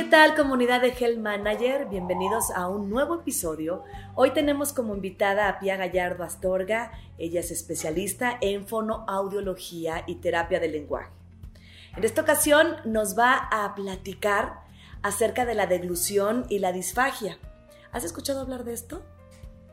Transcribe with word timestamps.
¿Qué 0.00 0.06
tal 0.06 0.34
comunidad 0.34 0.80
de 0.80 0.94
Health 0.98 1.18
Manager? 1.18 1.84
Bienvenidos 1.84 2.50
a 2.56 2.68
un 2.68 2.88
nuevo 2.88 3.16
episodio. 3.16 3.84
Hoy 4.14 4.30
tenemos 4.30 4.72
como 4.72 4.94
invitada 4.94 5.46
a 5.46 5.58
Pia 5.58 5.76
Gallardo 5.76 6.24
Astorga. 6.24 6.90
Ella 7.18 7.40
es 7.40 7.50
especialista 7.50 8.38
en 8.40 8.66
fonoaudiología 8.66 10.04
y 10.06 10.14
terapia 10.14 10.58
del 10.58 10.72
lenguaje. 10.72 11.10
En 11.98 12.02
esta 12.02 12.22
ocasión 12.22 12.76
nos 12.86 13.16
va 13.16 13.36
a 13.52 13.74
platicar 13.74 14.62
acerca 15.02 15.44
de 15.44 15.54
la 15.54 15.66
deglución 15.66 16.46
y 16.48 16.60
la 16.60 16.72
disfagia. 16.72 17.36
¿Has 17.92 18.02
escuchado 18.02 18.40
hablar 18.40 18.64
de 18.64 18.72
esto? 18.72 19.02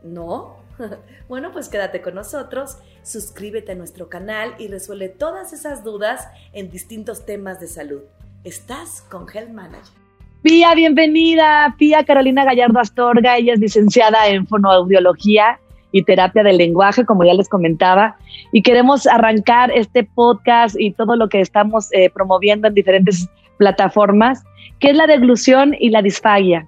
¿No? 0.04 0.58
Bueno, 1.30 1.54
pues 1.54 1.70
quédate 1.70 2.02
con 2.02 2.16
nosotros, 2.16 2.80
suscríbete 3.02 3.72
a 3.72 3.76
nuestro 3.76 4.10
canal 4.10 4.56
y 4.60 4.68
resuelve 4.68 5.08
todas 5.08 5.54
esas 5.54 5.86
dudas 5.86 6.28
en 6.52 6.70
distintos 6.70 7.26
temas 7.26 7.62
de 7.62 7.68
salud. 7.68 8.02
Estás 8.44 9.04
con 9.10 9.26
Health 9.34 9.52
Manager. 9.52 10.07
Pía, 10.48 10.74
bienvenida. 10.76 11.76
Pía 11.78 12.06
Carolina 12.06 12.46
Gallardo 12.46 12.80
Astorga, 12.80 13.36
ella 13.36 13.56
es 13.56 13.60
licenciada 13.60 14.30
en 14.30 14.48
fonoaudiología 14.48 15.60
y 15.92 16.04
terapia 16.04 16.42
del 16.42 16.56
lenguaje, 16.56 17.04
como 17.04 17.26
ya 17.26 17.34
les 17.34 17.50
comentaba, 17.50 18.16
y 18.54 18.62
queremos 18.62 19.08
arrancar 19.08 19.72
este 19.72 20.06
podcast 20.06 20.78
y 20.80 20.94
todo 20.94 21.18
lo 21.18 21.28
que 21.28 21.42
estamos 21.42 21.92
eh, 21.92 22.10
promoviendo 22.10 22.70
en 22.70 22.76
diferentes 22.76 23.28
plataformas, 23.58 24.42
que 24.80 24.92
es 24.92 24.96
la 24.96 25.06
deglución 25.06 25.76
y 25.78 25.90
la 25.90 26.02
disfagia. 26.02 26.66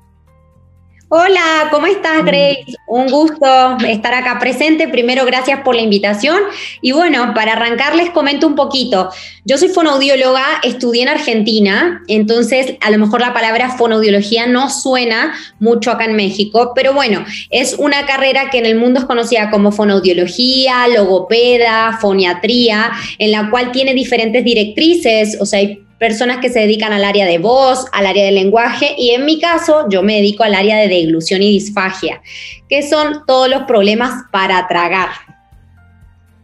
Hola, 1.11 1.69
¿cómo 1.71 1.87
estás. 1.87 2.23
Grace? 2.23 2.75
Un 2.85 3.09
gusto 3.09 3.47
estar 3.87 4.13
acá 4.13 4.37
presente. 4.37 4.87
Primero, 4.87 5.25
gracias 5.25 5.61
por 5.61 5.73
la 5.73 5.81
invitación. 5.81 6.37
Y 6.83 6.91
bueno, 6.91 7.33
para 7.33 7.53
arrancar 7.53 7.95
les 7.95 8.11
comento 8.11 8.45
un 8.45 8.53
poquito. 8.53 9.09
Yo 9.43 9.57
soy 9.57 9.69
fonoaudióloga, 9.69 10.45
estudié 10.61 11.01
en 11.01 11.09
Argentina, 11.09 12.03
entonces 12.07 12.75
a 12.79 12.91
lo 12.91 12.99
mejor 12.99 13.21
la 13.21 13.33
palabra 13.33 13.75
fonoaudiología 13.75 14.45
no 14.45 14.69
suena 14.69 15.33
mucho 15.59 15.89
acá 15.89 16.05
en 16.05 16.15
México, 16.15 16.73
pero 16.75 16.93
bueno, 16.93 17.25
es 17.49 17.73
una 17.73 18.05
carrera 18.05 18.51
que 18.51 18.59
en 18.59 18.67
el 18.67 18.75
mundo 18.75 18.99
es 18.99 19.05
conocida 19.07 19.49
como 19.49 19.71
fonoaudiología, 19.71 20.87
logopeda, 20.89 21.97
foniatría, 21.99 22.91
en 23.17 23.31
la 23.31 23.49
cual 23.49 23.71
tiene 23.71 23.95
diferentes 23.95 24.43
directrices, 24.43 25.39
o 25.41 25.47
sea, 25.47 25.57
hay 25.57 25.83
personas 25.99 26.37
que 26.37 26.49
se 26.49 26.59
dedican 26.59 26.93
al 26.93 27.03
área 27.03 27.25
de 27.25 27.37
voz, 27.37 27.85
al 27.91 28.07
área 28.07 28.25
de 28.25 28.31
lenguaje 28.31 28.95
y 28.97 29.11
en 29.11 29.25
mi 29.25 29.39
caso 29.39 29.85
yo 29.89 30.01
me 30.01 30.15
dedico 30.15 30.43
al 30.43 30.55
área 30.55 30.77
de 30.77 30.87
deglución 30.87 31.43
y 31.43 31.51
disfagia, 31.51 32.21
que 32.69 32.81
son 32.81 33.25
todos 33.27 33.49
los 33.49 33.63
problemas 33.63 34.23
para 34.31 34.67
tragar. 34.67 35.09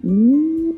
Mm. 0.03 0.71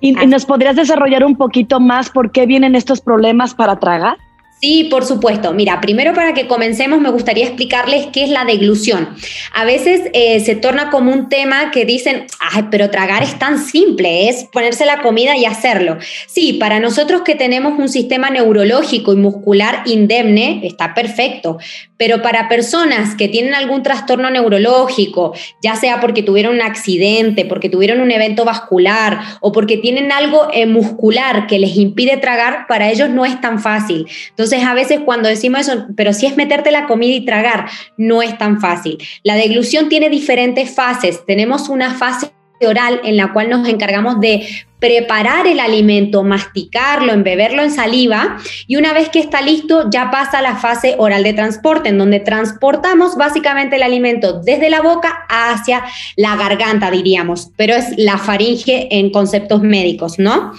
¿Y, 0.00 0.12
nos 0.12 0.44
podrías 0.44 0.76
desarrollar 0.76 1.24
un 1.24 1.36
poquito 1.36 1.80
más 1.80 2.10
por 2.10 2.30
qué 2.30 2.46
vienen 2.46 2.74
estos 2.74 3.00
problemas 3.00 3.54
para 3.54 3.78
tragar? 3.80 4.16
Sí, 4.58 4.88
por 4.90 5.04
supuesto. 5.04 5.52
Mira, 5.52 5.82
primero 5.82 6.14
para 6.14 6.32
que 6.32 6.46
comencemos 6.46 6.98
me 6.98 7.10
gustaría 7.10 7.44
explicarles 7.44 8.06
qué 8.10 8.24
es 8.24 8.30
la 8.30 8.46
deglución. 8.46 9.10
A 9.52 9.66
veces 9.66 10.08
eh, 10.14 10.40
se 10.40 10.56
torna 10.56 10.88
como 10.88 11.12
un 11.12 11.28
tema 11.28 11.70
que 11.70 11.84
dicen, 11.84 12.26
pero 12.70 12.88
tragar 12.88 13.22
es 13.22 13.38
tan 13.38 13.58
simple, 13.58 14.30
es 14.30 14.44
ponerse 14.44 14.86
la 14.86 15.02
comida 15.02 15.36
y 15.36 15.44
hacerlo. 15.44 15.98
Sí, 16.26 16.54
para 16.54 16.80
nosotros 16.80 17.20
que 17.20 17.34
tenemos 17.34 17.78
un 17.78 17.90
sistema 17.90 18.30
neurológico 18.30 19.12
y 19.12 19.16
muscular 19.16 19.82
indemne, 19.84 20.62
está 20.64 20.94
perfecto, 20.94 21.58
pero 21.98 22.22
para 22.22 22.48
personas 22.48 23.14
que 23.14 23.28
tienen 23.28 23.54
algún 23.54 23.82
trastorno 23.82 24.30
neurológico, 24.30 25.34
ya 25.62 25.76
sea 25.76 26.00
porque 26.00 26.22
tuvieron 26.22 26.54
un 26.54 26.62
accidente, 26.62 27.44
porque 27.44 27.68
tuvieron 27.68 28.00
un 28.00 28.10
evento 28.10 28.46
vascular 28.46 29.20
o 29.40 29.52
porque 29.52 29.76
tienen 29.76 30.12
algo 30.12 30.48
eh, 30.54 30.64
muscular 30.64 31.46
que 31.46 31.58
les 31.58 31.76
impide 31.76 32.16
tragar, 32.16 32.66
para 32.68 32.90
ellos 32.90 33.10
no 33.10 33.26
es 33.26 33.38
tan 33.40 33.60
fácil. 33.60 34.06
Entonces, 34.30 34.45
a 34.52 34.74
veces 34.74 35.00
cuando 35.04 35.28
decimos 35.28 35.62
eso, 35.62 35.86
pero 35.96 36.12
si 36.12 36.26
es 36.26 36.36
meterte 36.36 36.70
la 36.70 36.86
comida 36.86 37.14
y 37.14 37.24
tragar, 37.24 37.66
no 37.96 38.22
es 38.22 38.36
tan 38.38 38.60
fácil. 38.60 38.98
La 39.22 39.34
deglución 39.34 39.88
tiene 39.88 40.10
diferentes 40.10 40.74
fases. 40.74 41.24
Tenemos 41.26 41.68
una 41.68 41.94
fase 41.94 42.30
oral 42.60 43.00
en 43.04 43.16
la 43.16 43.32
cual 43.32 43.50
nos 43.50 43.68
encargamos 43.68 44.20
de 44.20 44.46
preparar 44.78 45.46
el 45.46 45.58
alimento, 45.58 46.22
masticarlo, 46.22 47.12
embeberlo 47.12 47.62
en 47.62 47.70
saliva 47.70 48.36
y 48.66 48.76
una 48.76 48.92
vez 48.92 49.08
que 49.08 49.18
está 49.18 49.40
listo 49.40 49.88
ya 49.90 50.10
pasa 50.10 50.38
a 50.38 50.42
la 50.42 50.56
fase 50.56 50.96
oral 50.98 51.22
de 51.22 51.32
transporte 51.32 51.88
en 51.88 51.98
donde 51.98 52.20
transportamos 52.20 53.16
básicamente 53.16 53.76
el 53.76 53.82
alimento 53.82 54.40
desde 54.40 54.70
la 54.70 54.82
boca 54.82 55.24
hacia 55.28 55.84
la 56.16 56.36
garganta 56.36 56.90
diríamos, 56.90 57.50
pero 57.56 57.74
es 57.74 57.96
la 57.96 58.18
faringe 58.18 58.88
en 58.90 59.10
conceptos 59.10 59.62
médicos, 59.62 60.18
¿no? 60.18 60.52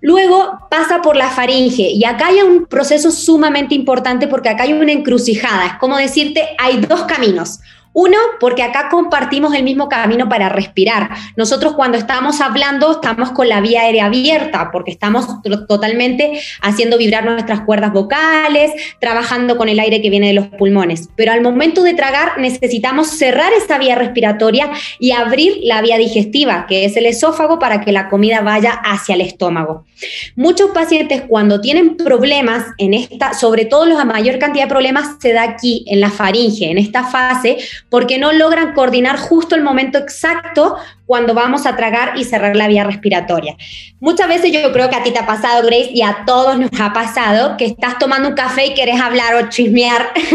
Luego 0.00 0.66
pasa 0.70 1.00
por 1.02 1.16
la 1.16 1.30
faringe 1.30 1.90
y 1.90 2.04
acá 2.04 2.26
hay 2.28 2.40
un 2.42 2.66
proceso 2.66 3.10
sumamente 3.10 3.74
importante 3.74 4.28
porque 4.28 4.48
acá 4.48 4.64
hay 4.64 4.72
una 4.72 4.92
encrucijada. 4.92 5.66
Es 5.66 5.74
como 5.74 5.96
decirte, 5.96 6.54
hay 6.58 6.80
dos 6.80 7.02
caminos. 7.04 7.60
Uno, 7.98 8.18
porque 8.40 8.62
acá 8.62 8.90
compartimos 8.90 9.54
el 9.54 9.62
mismo 9.62 9.88
camino 9.88 10.28
para 10.28 10.50
respirar. 10.50 11.08
Nosotros 11.34 11.72
cuando 11.72 11.96
estamos 11.96 12.42
hablando 12.42 12.92
estamos 12.92 13.30
con 13.30 13.48
la 13.48 13.62
vía 13.62 13.80
aérea 13.80 14.04
abierta 14.04 14.68
porque 14.70 14.90
estamos 14.90 15.26
totalmente 15.66 16.38
haciendo 16.60 16.98
vibrar 16.98 17.24
nuestras 17.24 17.62
cuerdas 17.62 17.94
vocales, 17.94 18.70
trabajando 19.00 19.56
con 19.56 19.70
el 19.70 19.80
aire 19.80 20.02
que 20.02 20.10
viene 20.10 20.26
de 20.26 20.34
los 20.34 20.48
pulmones. 20.48 21.08
Pero 21.16 21.32
al 21.32 21.40
momento 21.40 21.82
de 21.82 21.94
tragar 21.94 22.38
necesitamos 22.38 23.06
cerrar 23.08 23.54
esa 23.54 23.78
vía 23.78 23.94
respiratoria 23.94 24.70
y 24.98 25.12
abrir 25.12 25.60
la 25.62 25.80
vía 25.80 25.96
digestiva, 25.96 26.66
que 26.68 26.84
es 26.84 26.98
el 26.98 27.06
esófago, 27.06 27.58
para 27.58 27.80
que 27.80 27.92
la 27.92 28.10
comida 28.10 28.42
vaya 28.42 28.72
hacia 28.72 29.14
el 29.14 29.22
estómago. 29.22 29.86
Muchos 30.34 30.72
pacientes 30.72 31.22
cuando 31.26 31.62
tienen 31.62 31.96
problemas 31.96 32.66
en 32.76 32.92
esta, 32.92 33.32
sobre 33.32 33.64
todo 33.64 33.86
la 33.86 34.04
mayor 34.04 34.38
cantidad 34.38 34.64
de 34.64 34.68
problemas 34.68 35.16
se 35.18 35.32
da 35.32 35.44
aquí 35.44 35.82
en 35.86 36.00
la 36.00 36.10
faringe, 36.10 36.70
en 36.70 36.76
esta 36.76 37.04
fase, 37.04 37.56
porque 37.88 38.18
no 38.18 38.32
logran 38.32 38.74
coordinar 38.74 39.18
justo 39.18 39.54
el 39.54 39.62
momento 39.62 39.98
exacto 39.98 40.76
cuando 41.06 41.34
vamos 41.34 41.66
a 41.66 41.76
tragar 41.76 42.18
y 42.18 42.24
cerrar 42.24 42.56
la 42.56 42.68
vía 42.68 42.84
respiratoria. 42.84 43.56
Muchas 44.00 44.28
veces 44.28 44.52
yo 44.52 44.72
creo 44.72 44.90
que 44.90 44.96
a 44.96 45.02
ti 45.02 45.12
te 45.12 45.18
ha 45.18 45.26
pasado, 45.26 45.66
Grace, 45.66 45.90
y 45.92 46.02
a 46.02 46.24
todos 46.26 46.58
nos 46.58 46.70
ha 46.80 46.92
pasado 46.92 47.56
que 47.56 47.64
estás 47.64 47.98
tomando 47.98 48.28
un 48.28 48.34
café 48.34 48.66
y 48.66 48.74
querés 48.74 49.00
hablar 49.00 49.34
o 49.36 49.48
chismear 49.48 50.12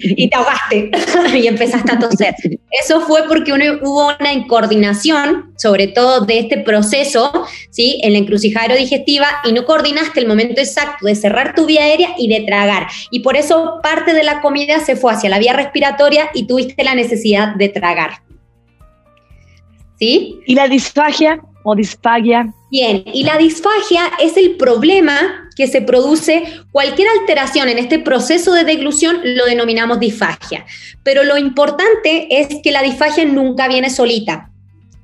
y 0.00 0.28
te 0.28 0.36
ahogaste 0.36 0.90
y 1.38 1.46
empezaste 1.46 1.92
a 1.92 1.98
toser. 1.98 2.34
Eso 2.70 3.00
fue 3.00 3.24
porque 3.28 3.52
hubo 3.52 4.12
una 4.18 4.32
incoordinación, 4.32 5.52
sobre 5.56 5.88
todo 5.88 6.24
de 6.24 6.38
este 6.38 6.58
proceso, 6.58 7.32
¿sí? 7.70 8.00
En 8.02 8.12
la 8.12 8.18
encrucijada 8.18 8.74
digestiva 8.74 9.26
y 9.44 9.52
no 9.52 9.64
coordinaste 9.64 10.20
el 10.20 10.26
momento 10.26 10.60
exacto 10.60 11.06
de 11.06 11.14
cerrar 11.14 11.54
tu 11.54 11.66
vía 11.66 11.82
aérea 11.82 12.10
y 12.16 12.28
de 12.28 12.40
tragar. 12.46 12.86
Y 13.10 13.20
por 13.20 13.36
eso 13.36 13.80
parte 13.82 14.14
de 14.14 14.22
la 14.22 14.40
comida 14.40 14.80
se 14.80 14.96
fue 14.96 15.12
hacia 15.12 15.30
la 15.30 15.38
vía 15.38 15.52
respiratoria 15.52 16.30
y 16.34 16.46
tuviste 16.46 16.84
la 16.84 16.94
necesidad 16.94 17.54
de 17.54 17.68
tragar. 17.68 18.23
¿Sí? 20.04 20.40
¿Y 20.46 20.54
la 20.54 20.68
disfagia 20.68 21.40
o 21.62 21.74
disfagia? 21.74 22.52
Bien, 22.70 23.04
y 23.06 23.24
la 23.24 23.38
disfagia 23.38 24.02
es 24.20 24.36
el 24.36 24.56
problema 24.56 25.48
que 25.56 25.66
se 25.66 25.80
produce, 25.80 26.44
cualquier 26.72 27.08
alteración 27.20 27.68
en 27.68 27.78
este 27.78 27.98
proceso 27.98 28.52
de 28.52 28.64
deglución 28.64 29.20
lo 29.22 29.46
denominamos 29.46 29.98
disfagia. 29.98 30.66
Pero 31.02 31.24
lo 31.24 31.38
importante 31.38 32.26
es 32.30 32.48
que 32.62 32.70
la 32.72 32.82
disfagia 32.82 33.24
nunca 33.24 33.66
viene 33.68 33.88
solita. 33.88 34.50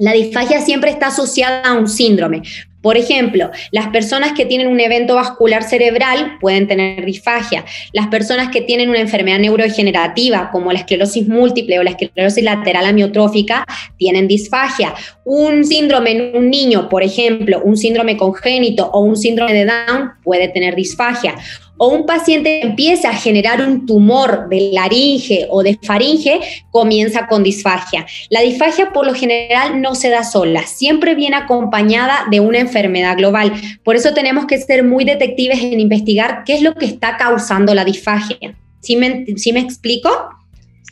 La 0.00 0.15
disfagia 0.15 0.62
siempre 0.62 0.91
está 0.91 1.09
asociada 1.09 1.61
a 1.62 1.75
un 1.75 1.87
síndrome. 1.87 2.41
Por 2.81 2.97
ejemplo, 2.97 3.50
las 3.71 3.88
personas 3.88 4.33
que 4.33 4.47
tienen 4.47 4.69
un 4.69 4.81
evento 4.81 5.15
vascular 5.15 5.62
cerebral 5.62 6.38
pueden 6.41 6.66
tener 6.66 7.05
disfagia. 7.05 7.66
Las 7.93 8.06
personas 8.06 8.49
que 8.49 8.62
tienen 8.62 8.89
una 8.89 9.00
enfermedad 9.00 9.39
neurodegenerativa 9.39 10.50
como 10.53 10.72
la 10.72 10.78
esclerosis 10.78 11.28
múltiple 11.28 11.78
o 11.78 11.83
la 11.83 11.91
esclerosis 11.91 12.43
lateral 12.43 12.87
amiotrófica 12.87 13.66
tienen 13.99 14.27
disfagia. 14.27 14.95
Un 15.27 15.66
síndrome 15.66 16.13
en 16.13 16.34
un 16.34 16.48
niño, 16.48 16.89
por 16.89 17.03
ejemplo, 17.03 17.60
un 17.63 17.77
síndrome 17.77 18.16
congénito 18.16 18.91
o 18.95 19.01
un 19.01 19.19
síndrome 19.19 19.53
de 19.53 19.66
Down 19.66 20.13
puede 20.25 20.48
tener 20.48 20.77
disfagia 20.77 21.34
o 21.82 21.88
un 21.88 22.04
paciente 22.04 22.62
empieza 22.62 23.09
a 23.09 23.15
generar 23.15 23.62
un 23.62 23.86
tumor 23.86 24.50
de 24.50 24.71
laringe 24.71 25.47
o 25.48 25.62
de 25.62 25.78
faringe, 25.82 26.38
comienza 26.71 27.27
con 27.27 27.42
disfagia. 27.42 28.06
La 28.28 28.42
disfagia 28.42 28.92
por 28.92 29.06
lo 29.06 29.15
general 29.15 29.80
no 29.80 29.94
se 29.94 30.10
da 30.10 30.22
sola, 30.22 30.66
siempre 30.66 31.15
viene 31.15 31.36
acompañada 31.36 32.27
de 32.30 32.41
una 32.41 32.59
enfermedad 32.59 33.16
global. 33.16 33.54
Por 33.82 33.97
eso 33.97 34.12
tenemos 34.12 34.44
que 34.44 34.59
ser 34.59 34.84
muy 34.84 35.06
detectives 35.06 35.62
en 35.62 35.80
investigar 35.80 36.42
qué 36.44 36.53
es 36.53 36.60
lo 36.60 36.74
que 36.74 36.84
está 36.84 37.16
causando 37.16 37.74
la 37.74 37.86
disfagia. 37.86 38.54
¿Sí 38.80 38.97
me, 38.97 39.24
¿sí 39.36 39.54
me 39.54 39.60
explico? 39.60 40.10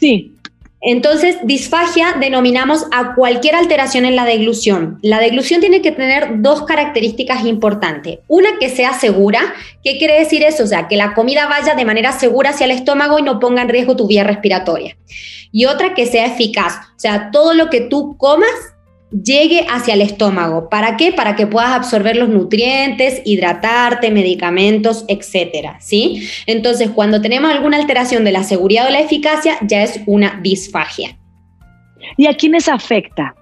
Sí, 0.01 0.38
entonces, 0.81 1.39
disfagia 1.43 2.15
denominamos 2.21 2.87
a 2.93 3.15
cualquier 3.17 3.57
alteración 3.57 4.05
en 4.05 4.15
la 4.15 4.25
deglución. 4.25 5.01
La 5.03 5.19
deglución 5.19 5.61
tiene 5.61 5.83
que 5.83 5.91
tener 5.91 6.41
dos 6.41 6.63
características 6.63 7.45
importantes. 7.47 8.21
Una, 8.29 8.59
que 8.61 8.69
sea 8.69 8.93
segura. 8.95 9.41
¿Qué 9.83 9.99
quiere 9.99 10.19
decir 10.21 10.45
eso? 10.45 10.63
O 10.63 10.67
sea, 10.67 10.87
que 10.87 10.97
la 10.97 11.15
comida 11.15 11.49
vaya 11.49 11.75
de 11.75 11.85
manera 11.85 12.13
segura 12.13 12.51
hacia 12.51 12.67
el 12.67 12.71
estómago 12.71 13.19
y 13.19 13.23
no 13.23 13.41
ponga 13.41 13.63
en 13.63 13.69
riesgo 13.69 13.97
tu 13.97 14.07
vía 14.07 14.23
respiratoria. 14.23 14.97
Y 15.51 15.65
otra, 15.65 15.95
que 15.95 16.07
sea 16.07 16.27
eficaz. 16.27 16.75
O 16.97 17.01
sea, 17.01 17.31
todo 17.33 17.55
lo 17.55 17.71
que 17.71 17.81
tú 17.81 18.17
comas 18.17 18.49
llegue 19.11 19.67
hacia 19.71 19.95
el 19.95 20.03
estómago. 20.03 20.69
¿Para 20.69 20.97
qué? 20.97 21.13
Para 21.13 21.37
que 21.37 21.47
puedas 21.47 21.71
absorber 21.71 22.17
los 22.17 22.29
nutrientes, 22.29 23.23
hidratarte, 23.25 24.11
medicamentos, 24.11 25.05
etcétera, 25.09 25.79
¿sí? 25.81 26.29
Entonces, 26.47 26.91
cuando 26.91 27.21
tenemos 27.21 27.51
alguna 27.51 27.79
alteración 27.79 28.25
de 28.25 28.33
la 28.33 28.45
seguridad 28.45 28.87
o 28.87 28.91
la 28.91 29.01
eficacia, 29.01 29.57
ya 29.63 29.83
es 29.83 30.01
una 30.07 30.41
disfagia. 30.43 31.19
¿Y 32.17 32.27
a 32.27 32.35
quiénes 32.35 32.69
afecta? 32.69 33.35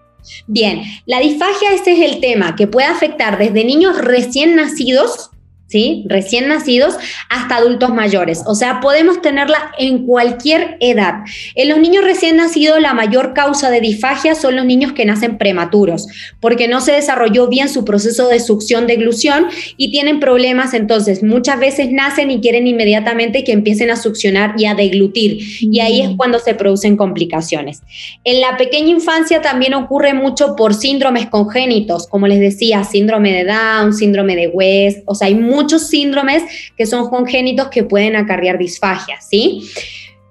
Bien, 0.47 0.83
la 1.07 1.21
disfagia, 1.21 1.73
este 1.73 1.93
es 1.93 2.11
el 2.11 2.21
tema, 2.21 2.57
que 2.57 2.67
puede 2.67 2.87
afectar 2.87 3.39
desde 3.39 3.65
niños 3.65 3.99
recién 3.99 4.57
nacidos, 4.57 5.31
¿sí? 5.67 6.05
Recién 6.09 6.49
nacidos 6.49 6.97
hasta 7.29 7.57
adultos 7.57 7.91
mayores. 7.91 8.43
O 8.47 8.55
sea, 8.55 8.81
podemos 8.81 9.21
tenerla 9.21 9.73
en 9.79 10.07
cualquier 10.07 10.77
edad. 10.81 11.25
En 11.55 11.69
los 11.69 11.79
niños 11.79 12.05
recién 12.05 12.37
nacidos, 12.37 12.81
la 12.81 12.95
mayor 12.95 13.35
causa 13.35 13.71
de 13.71 13.81
disfagia 13.81 14.35
son 14.35 14.57
los 14.57 14.65
niños 14.65 14.93
que 14.93 15.05
nacen 15.05 15.39
prematuros, 15.39 16.07
porque 16.41 16.69
no 16.69 16.81
se 16.81 16.93
desarrolló 16.93 17.49
bien 17.49 17.69
su 17.69 17.85
proceso 17.85 18.29
de 18.29 18.41
succión 18.41 18.87
de 18.87 18.97
glución 18.97 19.47
y 19.77 19.91
tienen 19.91 20.21
problemas. 20.21 20.75
Entonces, 20.75 21.23
muchas 21.23 21.59
veces 21.59 21.91
nacen 21.91 22.31
y 22.31 22.41
quieren 22.41 22.67
inmediatamente 22.67 23.45
que 23.45 23.53
empiecen 23.53 23.91
a 23.91 23.97
succionar 23.97 24.55
y 24.57 24.67
a 24.67 24.75
deglutir. 24.75 25.39
Y 25.61 25.81
ahí 25.81 26.01
es 26.01 26.11
cuando 26.17 26.39
se 26.39 26.55
producen 26.55 26.97
complicaciones. 26.97 27.83
En 28.25 28.41
la 28.41 28.57
pequeña 28.57 28.91
infancia 28.91 29.41
también 29.41 29.75
ocurre 29.75 30.15
mucho 30.15 30.55
por 30.57 30.75
síndromes 30.75 31.27
congénitos, 31.27 32.07
como 32.07 32.27
les 32.27 32.41
decía, 32.41 32.85
síndrome 32.85 33.33
de 33.33 33.45
Down, 33.45 33.93
síndrome 33.93 34.37
de 34.37 34.49
West. 34.49 35.01
O 35.07 35.15
sea, 35.15 35.27
hay 35.27 35.35
muchos 35.57 35.89
síndromes 35.89 36.43
que 36.77 36.87
son 36.87 37.09
congénitos 37.09 37.69
que 37.69 37.83
pueden 37.83 38.15
acarrear 38.15 38.59
disfagia, 38.59 39.21
¿sí? 39.21 39.69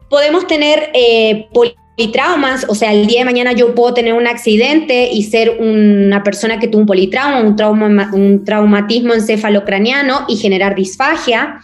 Podemos 0.09 0.47
tener 0.47 0.91
eh, 0.93 1.47
politraumas, 1.51 2.65
o 2.69 2.75
sea, 2.75 2.93
el 2.93 3.07
día 3.07 3.19
de 3.19 3.25
mañana 3.25 3.53
yo 3.53 3.73
puedo 3.73 3.93
tener 3.93 4.13
un 4.13 4.27
accidente 4.27 5.09
y 5.11 5.23
ser 5.23 5.57
una 5.59 6.23
persona 6.23 6.59
que 6.59 6.67
tuvo 6.67 6.81
un 6.81 6.87
politrauma, 6.87 7.41
un, 7.41 7.55
trauma, 7.55 8.11
un 8.13 8.45
traumatismo 8.45 9.13
encefalocraniano 9.13 10.25
y 10.27 10.37
generar 10.37 10.75
disfagia. 10.75 11.59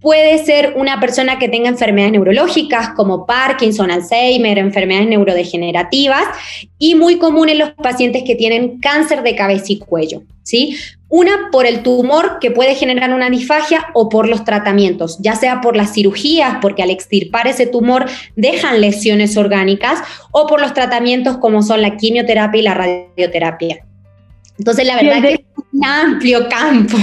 Puede 0.00 0.42
ser 0.44 0.74
una 0.76 0.98
persona 0.98 1.38
que 1.38 1.50
tenga 1.50 1.68
enfermedades 1.68 2.12
neurológicas 2.12 2.90
como 2.90 3.26
Parkinson, 3.26 3.90
Alzheimer, 3.90 4.56
enfermedades 4.58 5.08
neurodegenerativas 5.08 6.24
y 6.78 6.94
muy 6.94 7.18
común 7.18 7.50
en 7.50 7.58
los 7.58 7.72
pacientes 7.72 8.22
que 8.24 8.34
tienen 8.34 8.80
cáncer 8.80 9.22
de 9.22 9.36
cabeza 9.36 9.66
y 9.68 9.78
cuello, 9.78 10.22
¿sí? 10.42 10.74
Una 11.10 11.50
por 11.50 11.66
el 11.66 11.82
tumor 11.82 12.38
que 12.40 12.52
puede 12.52 12.76
generar 12.76 13.12
una 13.12 13.28
disfagia 13.28 13.88
o 13.94 14.08
por 14.08 14.28
los 14.28 14.44
tratamientos, 14.44 15.18
ya 15.20 15.34
sea 15.34 15.60
por 15.60 15.76
las 15.76 15.92
cirugías, 15.92 16.58
porque 16.62 16.84
al 16.84 16.90
extirpar 16.90 17.48
ese 17.48 17.66
tumor 17.66 18.06
dejan 18.36 18.80
lesiones 18.80 19.36
orgánicas, 19.36 19.98
o 20.30 20.46
por 20.46 20.60
los 20.60 20.72
tratamientos 20.72 21.36
como 21.38 21.62
son 21.62 21.82
la 21.82 21.96
quimioterapia 21.96 22.60
y 22.60 22.62
la 22.62 22.74
radioterapia. 22.74 23.84
Entonces, 24.56 24.86
la 24.86 24.96
verdad 24.96 25.22
que 25.22 25.32
es 25.32 25.40
un 25.72 25.84
amplio 25.84 26.48
campo. 26.48 26.96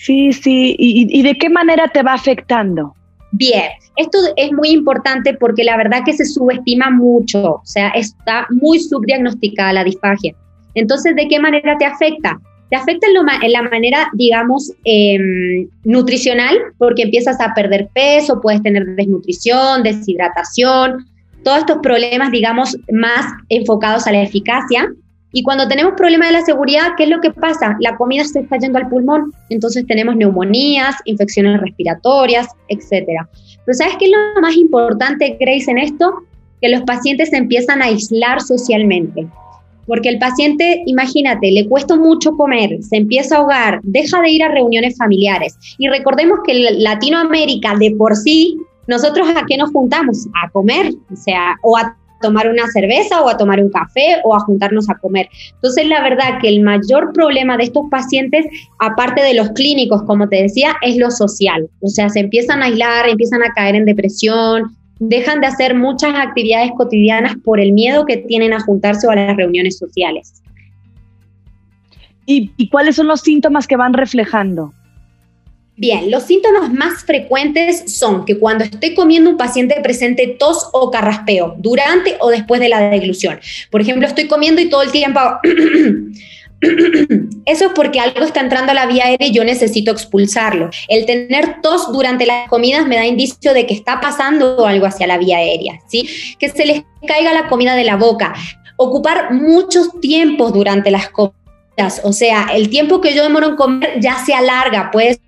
Sí, 0.00 0.32
sí. 0.32 0.76
¿Y, 0.78 1.22
de 1.22 1.34
qué 1.34 1.50
manera 1.50 1.88
te 1.88 2.02
va 2.02 2.14
afectando? 2.14 2.94
Bien, 3.32 3.70
esto 3.96 4.18
es 4.36 4.52
muy 4.52 4.70
importante 4.70 5.34
porque 5.34 5.64
la 5.64 5.76
verdad 5.76 6.02
que 6.04 6.12
se 6.12 6.24
subestima 6.24 6.90
mucho, 6.90 7.54
o 7.54 7.62
sea, 7.64 7.88
está 7.90 8.46
muy 8.50 8.78
subdiagnosticada 8.78 9.72
la 9.72 9.84
disfagia. 9.84 10.34
Entonces, 10.74 11.16
¿de 11.16 11.28
qué 11.28 11.38
manera 11.38 11.76
te 11.78 11.84
afecta? 11.84 12.40
Te 12.70 12.76
afecta 12.76 13.08
en, 13.08 13.52
la 13.52 13.62
manera, 13.62 14.08
digamos, 14.14 14.72
em, 14.84 15.68
nutricional, 15.82 16.56
porque 16.78 17.02
empiezas 17.02 17.40
a 17.40 17.52
perder 17.52 17.88
peso, 17.92 18.40
puedes 18.40 18.62
tener 18.62 18.86
desnutrición, 18.94 19.82
deshidratación, 19.82 21.04
todos 21.42 21.58
estos 21.58 21.78
problemas, 21.78 22.30
digamos, 22.30 22.76
más 22.92 23.26
enfocados 23.48 24.06
a 24.06 24.12
la 24.12 24.22
eficacia. 24.22 24.88
Y 25.32 25.42
cuando 25.42 25.66
tenemos 25.66 25.94
problemas 25.96 26.28
de 26.28 26.34
la 26.34 26.44
seguridad, 26.44 26.92
¿qué 26.96 27.04
es 27.04 27.10
lo 27.10 27.20
que 27.20 27.32
pasa? 27.32 27.76
La 27.80 27.96
comida 27.96 28.24
se 28.24 28.40
está 28.40 28.56
yendo 28.58 28.78
al 28.78 28.88
pulmón, 28.88 29.32
entonces 29.48 29.84
tenemos 29.86 30.14
neumonías, 30.14 30.94
infecciones 31.06 31.60
respiratorias, 31.60 32.48
etc. 32.68 33.26
Pero 33.64 33.76
¿sabes 33.76 33.94
qué 33.98 34.06
es 34.06 34.12
lo 34.12 34.40
más 34.40 34.56
importante, 34.56 35.36
Grace, 35.40 35.70
en 35.70 35.78
esto? 35.78 36.22
Que 36.60 36.68
los 36.68 36.82
pacientes 36.82 37.30
se 37.30 37.36
empiezan 37.36 37.82
a 37.82 37.86
aislar 37.86 38.40
socialmente. 38.40 39.26
Porque 39.90 40.08
el 40.08 40.20
paciente, 40.20 40.84
imagínate, 40.86 41.50
le 41.50 41.68
cuesta 41.68 41.96
mucho 41.96 42.36
comer, 42.36 42.80
se 42.80 42.96
empieza 42.96 43.34
a 43.34 43.38
ahogar, 43.40 43.80
deja 43.82 44.22
de 44.22 44.30
ir 44.30 44.44
a 44.44 44.48
reuniones 44.48 44.96
familiares. 44.96 45.58
Y 45.78 45.88
recordemos 45.88 46.38
que 46.46 46.54
Latinoamérica 46.78 47.74
de 47.74 47.90
por 47.98 48.14
sí, 48.14 48.56
nosotros 48.86 49.26
a 49.34 49.44
qué 49.48 49.56
nos 49.56 49.72
juntamos? 49.72 50.28
A 50.44 50.48
comer, 50.50 50.92
o 51.12 51.16
sea, 51.16 51.56
o 51.64 51.76
a 51.76 51.96
tomar 52.20 52.48
una 52.48 52.68
cerveza 52.68 53.20
o 53.20 53.28
a 53.28 53.36
tomar 53.36 53.60
un 53.60 53.70
café 53.70 54.18
o 54.22 54.36
a 54.36 54.38
juntarnos 54.38 54.88
a 54.88 54.94
comer. 54.98 55.28
Entonces, 55.54 55.88
la 55.88 56.00
verdad 56.04 56.38
que 56.40 56.48
el 56.48 56.60
mayor 56.60 57.12
problema 57.12 57.56
de 57.56 57.64
estos 57.64 57.86
pacientes, 57.90 58.46
aparte 58.78 59.22
de 59.22 59.34
los 59.34 59.48
clínicos, 59.50 60.04
como 60.04 60.28
te 60.28 60.42
decía, 60.42 60.76
es 60.82 60.98
lo 60.98 61.10
social. 61.10 61.68
O 61.80 61.88
sea, 61.88 62.08
se 62.10 62.20
empiezan 62.20 62.62
a 62.62 62.66
aislar, 62.66 63.08
empiezan 63.08 63.42
a 63.42 63.52
caer 63.54 63.74
en 63.74 63.86
depresión, 63.86 64.76
dejan 65.00 65.40
de 65.40 65.48
hacer 65.48 65.74
muchas 65.74 66.14
actividades 66.14 66.70
cotidianas 66.76 67.34
por 67.42 67.58
el 67.58 67.72
miedo 67.72 68.06
que 68.06 68.18
tienen 68.18 68.52
a 68.52 68.60
juntarse 68.60 69.06
o 69.06 69.10
a 69.10 69.16
las 69.16 69.36
reuniones 69.36 69.78
sociales. 69.78 70.42
¿Y, 72.26 72.52
y 72.56 72.68
cuáles 72.68 72.96
son 72.96 73.08
los 73.08 73.22
síntomas 73.22 73.66
que 73.66 73.76
van 73.76 73.94
reflejando? 73.94 74.72
Bien, 75.80 76.10
los 76.10 76.24
síntomas 76.24 76.70
más 76.70 77.04
frecuentes 77.04 77.96
son 77.96 78.26
que 78.26 78.38
cuando 78.38 78.64
estoy 78.64 78.94
comiendo 78.94 79.30
un 79.30 79.38
paciente 79.38 79.80
presente 79.82 80.36
tos 80.38 80.68
o 80.74 80.90
carraspeo 80.90 81.54
durante 81.56 82.18
o 82.20 82.28
después 82.28 82.60
de 82.60 82.68
la 82.68 82.90
deglución. 82.90 83.40
Por 83.70 83.80
ejemplo, 83.80 84.06
estoy 84.06 84.28
comiendo 84.28 84.60
y 84.60 84.68
todo 84.68 84.82
el 84.82 84.92
tiempo 84.92 85.18
Eso 87.46 87.66
es 87.66 87.72
porque 87.74 88.00
algo 88.00 88.24
está 88.24 88.40
entrando 88.40 88.72
a 88.72 88.74
la 88.74 88.86
vía 88.86 89.06
aérea 89.06 89.28
y 89.28 89.32
yo 89.32 89.44
necesito 89.44 89.90
expulsarlo. 89.90 90.70
El 90.88 91.06
tener 91.06 91.60
tos 91.62 91.92
durante 91.92 92.26
las 92.26 92.48
comidas 92.48 92.86
me 92.86 92.96
da 92.96 93.06
indicio 93.06 93.54
de 93.54 93.66
que 93.66 93.74
está 93.74 94.00
pasando 94.00 94.66
algo 94.66 94.86
hacia 94.86 95.06
la 95.06 95.18
vía 95.18 95.38
aérea, 95.38 95.80
¿sí? 95.88 96.08
Que 96.38 96.48
se 96.48 96.66
les 96.66 96.82
caiga 97.06 97.32
la 97.32 97.48
comida 97.48 97.74
de 97.74 97.84
la 97.84 97.96
boca. 97.96 98.34
Ocupar 98.76 99.32
muchos 99.32 100.00
tiempos 100.00 100.52
durante 100.52 100.90
las 100.90 101.08
comidas, 101.08 102.00
o 102.02 102.12
sea, 102.12 102.48
el 102.54 102.68
tiempo 102.68 103.00
que 103.00 103.14
yo 103.14 103.22
demoro 103.22 103.48
en 103.48 103.56
comer 103.56 104.00
ya 104.00 104.24
se 104.24 104.34
alarga, 104.34 104.90
puede 104.90 105.18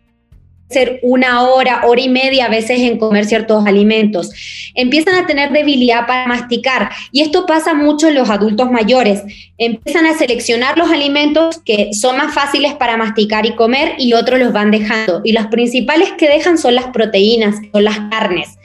ser 0.73 1.01
una 1.03 1.43
hora, 1.43 1.83
hora 1.85 2.01
y 2.01 2.09
media 2.09 2.47
a 2.47 2.49
veces 2.49 2.81
en 2.81 2.99
comer 2.99 3.25
ciertos 3.25 3.67
alimentos. 3.67 4.31
Empiezan 4.75 5.15
a 5.15 5.27
tener 5.27 5.53
debilidad 5.53 6.07
para 6.07 6.27
masticar 6.27 6.91
y 7.13 7.23
esto 7.23 7.47
pasa 7.47 7.75
mucho 7.75 8.09
en 8.09 8.15
los 8.15 8.31
adultos 8.31 8.71
mayores. 8.71 9.23
Empiezan 9.59 10.07
a 10.07 10.15
seleccionar 10.15 10.79
los 10.79 10.91
alimentos 10.91 11.61
que 11.65 11.93
son 11.93 12.17
más 12.17 12.35
fáciles 12.35 12.75
para 12.75 12.97
masticar 12.97 13.47
y 13.47 13.55
comer 13.55 13.95
y 13.99 14.15
otros 14.15 14.41
los 14.41 14.53
van 14.53 14.71
dejando. 14.71 15.21
Y 15.25 15.33
los 15.33 15.47
principales 15.47 16.13
que 16.13 16.29
dejan 16.29 16.59
son 16.59 16.75
las 16.75 16.87
proteínas, 16.87 17.57
son 17.73 17.85
las 17.85 17.99
carnes. 18.11 18.59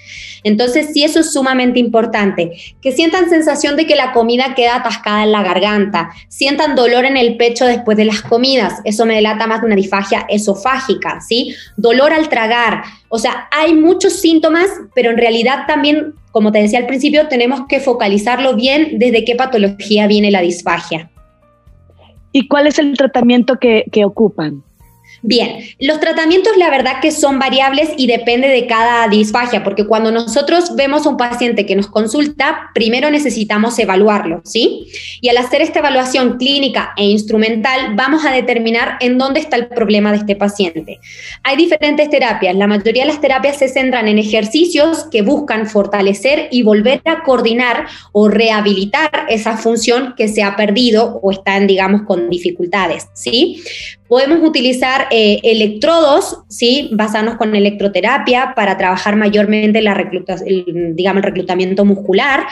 Entonces, 0.48 0.92
sí, 0.94 1.04
eso 1.04 1.20
es 1.20 1.34
sumamente 1.34 1.80
importante. 1.80 2.54
Que 2.82 2.92
sientan 2.92 3.30
sensación 3.30 3.76
de 3.76 3.86
que 3.86 3.96
la 3.96 4.14
comida 4.14 4.56
queda 4.56 4.78
atascada 4.78 5.24
en 5.24 5.32
la 5.32 5.44
garganta, 5.44 6.10
sientan 6.30 6.76
dolor 6.76 7.06
en 7.06 7.18
el 7.18 7.38
pecho 7.38 7.66
después 7.66 7.98
de 7.98 8.06
las 8.06 8.22
comidas. 8.22 8.82
Eso 8.86 9.06
me 9.06 9.16
delata 9.16 9.46
más 9.46 9.62
de 9.62 9.68
una 9.68 9.76
disfagia 9.76 10.26
esofágica, 10.30 11.20
¿sí? 11.22 11.54
Dolor 11.76 12.14
al 12.14 12.30
tragar. 12.30 12.84
O 13.10 13.20
sea, 13.20 13.48
hay 13.52 13.74
muchos 13.74 14.14
síntomas, 14.14 14.70
pero 14.96 15.12
en 15.12 15.18
realidad 15.18 15.66
también, 15.68 16.14
como 16.32 16.52
te 16.52 16.62
decía 16.62 16.80
al 16.80 16.88
principio, 16.88 17.28
tenemos 17.28 17.62
que 17.68 17.80
focalizarlo 17.80 18.56
bien 18.56 19.00
desde 19.00 19.26
qué 19.26 19.36
patología 19.36 20.08
viene 20.08 20.32
la 20.32 20.42
disfagia. 20.42 21.10
¿Y 22.32 22.48
cuál 22.48 22.68
es 22.68 22.80
el 22.80 22.96
tratamiento 22.98 23.60
que, 23.60 23.86
que 23.92 24.06
ocupan? 24.06 24.64
Bien, 25.22 25.60
los 25.80 26.00
tratamientos 26.00 26.58
la 26.58 26.70
verdad 26.70 27.02
que 27.02 27.12
son 27.12 27.40
variables 27.40 27.90
y 27.98 28.08
depende 28.08 28.48
de 28.48 28.68
cada 28.68 29.08
disfagia, 29.08 29.64
porque 29.64 29.86
cuando 29.86 30.12
nosotros 30.12 30.76
vemos 30.76 31.06
a 31.06 31.10
un 31.10 31.18
paciente 31.18 31.66
que 31.66 31.76
nos 31.76 31.88
consulta, 31.88 32.70
primero 32.74 33.10
necesitamos 33.10 33.78
evaluarlo, 33.80 34.42
¿sí? 34.46 34.88
Y 35.22 35.30
al 35.30 35.38
hacer 35.38 35.62
esta 35.62 35.80
evaluación 35.80 36.38
clínica 36.38 36.94
e 36.98 37.06
instrumental, 37.06 37.96
vamos 37.96 38.26
a 38.26 38.32
determinar 38.32 38.98
en 39.00 39.18
dónde 39.18 39.40
está 39.40 39.56
el 39.56 39.68
problema 39.68 40.12
de 40.12 40.18
este 40.18 40.36
paciente. 40.36 41.00
Hay 41.44 41.58
diferentes 41.58 42.10
terapias, 42.10 42.56
la 42.56 42.68
mayoría 42.68 43.04
de 43.04 43.10
las 43.10 43.22
terapias 43.22 43.58
se 43.58 43.70
centran 43.70 44.08
en 44.08 44.20
ejercicios 44.20 45.06
que 45.12 45.24
buscan 45.24 45.68
fortalecer 45.68 46.48
y 46.52 46.64
volver 46.64 47.02
a 47.06 47.24
coordinar 47.24 47.88
o 48.12 48.28
rehabilitar 48.28 49.26
esa 49.30 49.58
función 49.58 50.14
que 50.16 50.28
se 50.28 50.44
ha 50.44 50.56
perdido 50.56 51.20
o 51.22 51.32
están, 51.32 51.68
digamos, 51.68 52.04
con 52.04 52.30
dificultades, 52.30 53.08
¿sí? 53.14 53.64
Podemos 54.08 54.40
utilizar 54.48 55.08
eh, 55.12 55.40
electrodos, 55.44 56.44
¿sí? 56.48 56.90
basarnos 56.94 57.36
con 57.36 57.56
electroterapia 57.56 58.54
para 58.56 58.78
trabajar 58.78 59.16
mayormente 59.16 59.80
el 59.80 61.22
reclutamiento 61.22 61.86
muscular. 61.86 62.46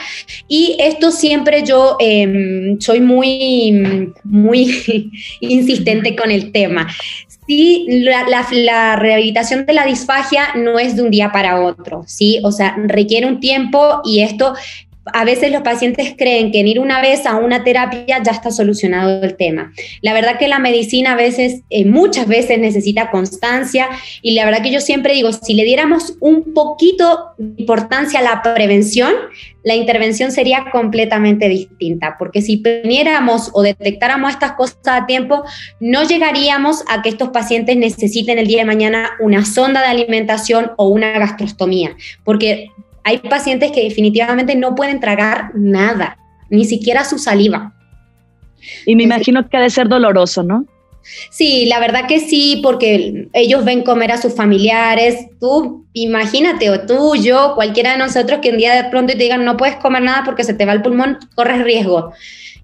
Y 0.48 0.76
esto 0.78 1.10
siempre 1.10 1.64
yo 1.64 1.96
em, 2.00 2.78
soy 2.80 3.00
muy, 3.00 4.12
muy 4.24 5.10
insistente 5.40 6.14
con 6.14 6.30
el 6.30 6.52
tema. 6.52 6.88
Sí, 7.46 7.86
la, 7.88 8.26
la, 8.50 8.96
rehabilitación 8.96 9.66
de 9.66 9.72
la 9.72 9.86
disfagia 9.86 10.48
no 10.56 10.80
es 10.80 10.96
de 10.96 11.02
un 11.02 11.12
día 11.12 11.30
para 11.30 11.62
otro, 11.64 12.02
¿sí? 12.06 12.40
O 12.42 12.50
sea, 12.50 12.76
requiere 12.86 13.26
un 13.26 13.38
tiempo 13.38 14.00
y 14.04 14.20
esto 14.20 14.54
a 15.12 15.24
veces 15.24 15.52
los 15.52 15.62
pacientes 15.62 16.14
creen 16.16 16.50
que 16.50 16.60
en 16.60 16.68
ir 16.68 16.80
una 16.80 17.00
vez 17.00 17.26
a 17.26 17.36
una 17.36 17.64
terapia 17.64 18.22
ya 18.22 18.32
está 18.32 18.50
solucionado 18.50 19.22
el 19.22 19.36
tema. 19.36 19.72
La 20.02 20.12
verdad 20.12 20.38
que 20.38 20.48
la 20.48 20.58
medicina 20.58 21.12
a 21.12 21.16
veces, 21.16 21.62
eh, 21.70 21.84
muchas 21.84 22.26
veces 22.26 22.58
necesita 22.58 23.10
constancia 23.10 23.88
y 24.22 24.34
la 24.34 24.44
verdad 24.44 24.62
que 24.62 24.72
yo 24.72 24.80
siempre 24.80 25.14
digo, 25.14 25.32
si 25.32 25.54
le 25.54 25.64
diéramos 25.64 26.16
un 26.20 26.54
poquito 26.54 27.34
de 27.38 27.62
importancia 27.62 28.20
a 28.20 28.22
la 28.22 28.42
prevención, 28.42 29.12
la 29.62 29.74
intervención 29.74 30.30
sería 30.30 30.66
completamente 30.70 31.48
distinta, 31.48 32.16
porque 32.18 32.40
si 32.40 32.58
previniéramos 32.58 33.50
o 33.52 33.62
detectáramos 33.62 34.30
estas 34.30 34.52
cosas 34.52 34.78
a 34.84 35.06
tiempo, 35.06 35.42
no 35.80 36.04
llegaríamos 36.04 36.84
a 36.88 37.02
que 37.02 37.08
estos 37.08 37.30
pacientes 37.30 37.76
necesiten 37.76 38.38
el 38.38 38.46
día 38.46 38.58
de 38.58 38.64
mañana 38.64 39.10
una 39.18 39.44
sonda 39.44 39.82
de 39.82 39.88
alimentación 39.88 40.70
o 40.76 40.88
una 40.88 41.18
gastrostomía, 41.18 41.96
porque 42.22 42.70
hay 43.06 43.18
pacientes 43.18 43.70
que 43.70 43.84
definitivamente 43.84 44.56
no 44.56 44.74
pueden 44.74 44.98
tragar 44.98 45.52
nada, 45.54 46.18
ni 46.50 46.64
siquiera 46.64 47.04
su 47.04 47.20
saliva. 47.20 47.72
Y 48.84 48.96
me 48.96 49.04
imagino 49.04 49.48
que 49.48 49.56
ha 49.56 49.60
de 49.60 49.70
ser 49.70 49.88
doloroso, 49.88 50.42
¿no? 50.42 50.66
Sí, 51.30 51.66
la 51.66 51.78
verdad 51.78 52.08
que 52.08 52.18
sí, 52.18 52.58
porque 52.64 53.28
ellos 53.32 53.64
ven 53.64 53.84
comer 53.84 54.10
a 54.10 54.20
sus 54.20 54.34
familiares. 54.34 55.28
Tú, 55.38 55.86
imagínate, 55.92 56.68
o 56.68 56.80
tú, 56.80 57.14
yo, 57.14 57.52
cualquiera 57.54 57.92
de 57.92 57.98
nosotros 57.98 58.40
que 58.42 58.50
un 58.50 58.58
día 58.58 58.74
de 58.74 58.90
pronto 58.90 59.12
te 59.12 59.20
digan 59.20 59.44
no 59.44 59.56
puedes 59.56 59.76
comer 59.76 60.02
nada 60.02 60.24
porque 60.24 60.42
se 60.42 60.54
te 60.54 60.66
va 60.66 60.72
el 60.72 60.82
pulmón, 60.82 61.18
corres 61.36 61.62
riesgo. 61.62 62.12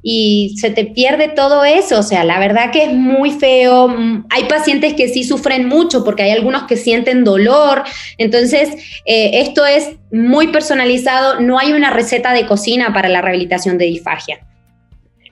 Y 0.02 0.56
se 0.58 0.70
te 0.70 0.84
pierde 0.84 1.28
todo 1.28 1.64
eso, 1.64 2.00
o 2.00 2.02
sea, 2.02 2.24
la 2.24 2.40
verdad 2.40 2.72
que 2.72 2.84
es 2.84 2.92
muy 2.92 3.30
feo. 3.30 3.94
Hay 4.30 4.44
pacientes 4.44 4.94
que 4.94 5.08
sí 5.08 5.22
sufren 5.22 5.68
mucho 5.68 6.04
porque 6.04 6.24
hay 6.24 6.32
algunos 6.32 6.64
que 6.64 6.76
sienten 6.76 7.22
dolor. 7.22 7.84
Entonces, 8.18 8.70
eh, 9.06 9.30
esto 9.34 9.64
es 9.64 9.90
muy 10.10 10.48
personalizado, 10.48 11.40
no 11.40 11.58
hay 11.58 11.72
una 11.72 11.90
receta 11.90 12.32
de 12.32 12.46
cocina 12.46 12.92
para 12.92 13.08
la 13.08 13.22
rehabilitación 13.22 13.78
de 13.78 13.84
disfagia. 13.86 14.46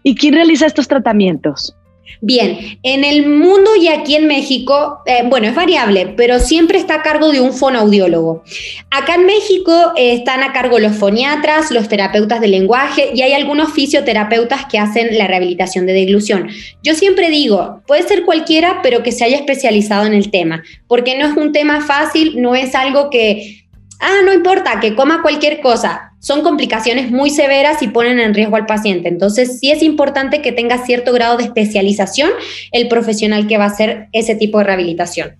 ¿Y 0.03 0.15
quién 0.15 0.35
realiza 0.35 0.67
estos 0.67 0.89
tratamientos? 0.89 1.77
Bien, 2.21 2.79
en 2.83 3.05
el 3.05 3.27
mundo 3.27 3.77
y 3.77 3.89
aquí 3.89 4.15
en 4.15 4.27
México, 4.27 5.01
eh, 5.07 5.23
bueno, 5.25 5.49
es 5.49 5.55
variable, 5.55 6.13
pero 6.17 6.39
siempre 6.39 6.79
está 6.79 6.97
a 6.97 7.03
cargo 7.03 7.31
de 7.31 7.41
un 7.41 7.53
fonoaudiólogo. 7.53 8.43
Acá 8.91 9.15
en 9.15 9.27
México 9.27 9.93
eh, 9.97 10.13
están 10.13 10.43
a 10.43 10.53
cargo 10.53 10.79
los 10.79 10.97
foniatras, 10.97 11.71
los 11.71 11.89
terapeutas 11.89 12.41
de 12.41 12.49
lenguaje 12.49 13.11
y 13.15 13.23
hay 13.23 13.33
algunos 13.33 13.73
fisioterapeutas 13.73 14.67
que 14.67 14.79
hacen 14.79 15.17
la 15.17 15.27
rehabilitación 15.27 15.87
de 15.87 15.93
deglución. 15.93 16.49
Yo 16.83 16.95
siempre 16.95 17.31
digo, 17.31 17.83
puede 17.87 18.03
ser 18.03 18.25
cualquiera, 18.25 18.81
pero 18.83 19.03
que 19.03 19.13
se 19.13 19.25
haya 19.25 19.37
especializado 19.37 20.07
en 20.07 20.15
el 20.15 20.31
tema, 20.31 20.63
porque 20.89 21.17
no 21.17 21.27
es 21.27 21.37
un 21.37 21.53
tema 21.53 21.81
fácil, 21.81 22.41
no 22.41 22.55
es 22.55 22.75
algo 22.75 23.11
que, 23.11 23.65
ah, 24.01 24.21
no 24.25 24.33
importa, 24.33 24.81
que 24.81 24.95
coma 24.95 25.23
cualquier 25.23 25.61
cosa 25.61 26.10
son 26.21 26.43
complicaciones 26.43 27.11
muy 27.11 27.31
severas 27.31 27.83
y 27.83 27.89
ponen 27.89 28.21
en 28.21 28.35
riesgo 28.35 28.57
al 28.57 28.67
paciente. 28.67 29.09
Entonces, 29.09 29.59
sí 29.59 29.71
es 29.71 29.83
importante 29.83 30.41
que 30.43 30.53
tenga 30.53 30.85
cierto 30.85 31.13
grado 31.13 31.37
de 31.37 31.45
especialización 31.45 32.31
el 32.73 32.89
profesional 32.89 33.49
que 33.49 33.59
va 33.59 33.65
a 33.65 33.69
hacer 33.69 34.09
ese 34.13 34.37
tipo 34.37 34.59
de 34.59 34.65
rehabilitación. 34.65 35.37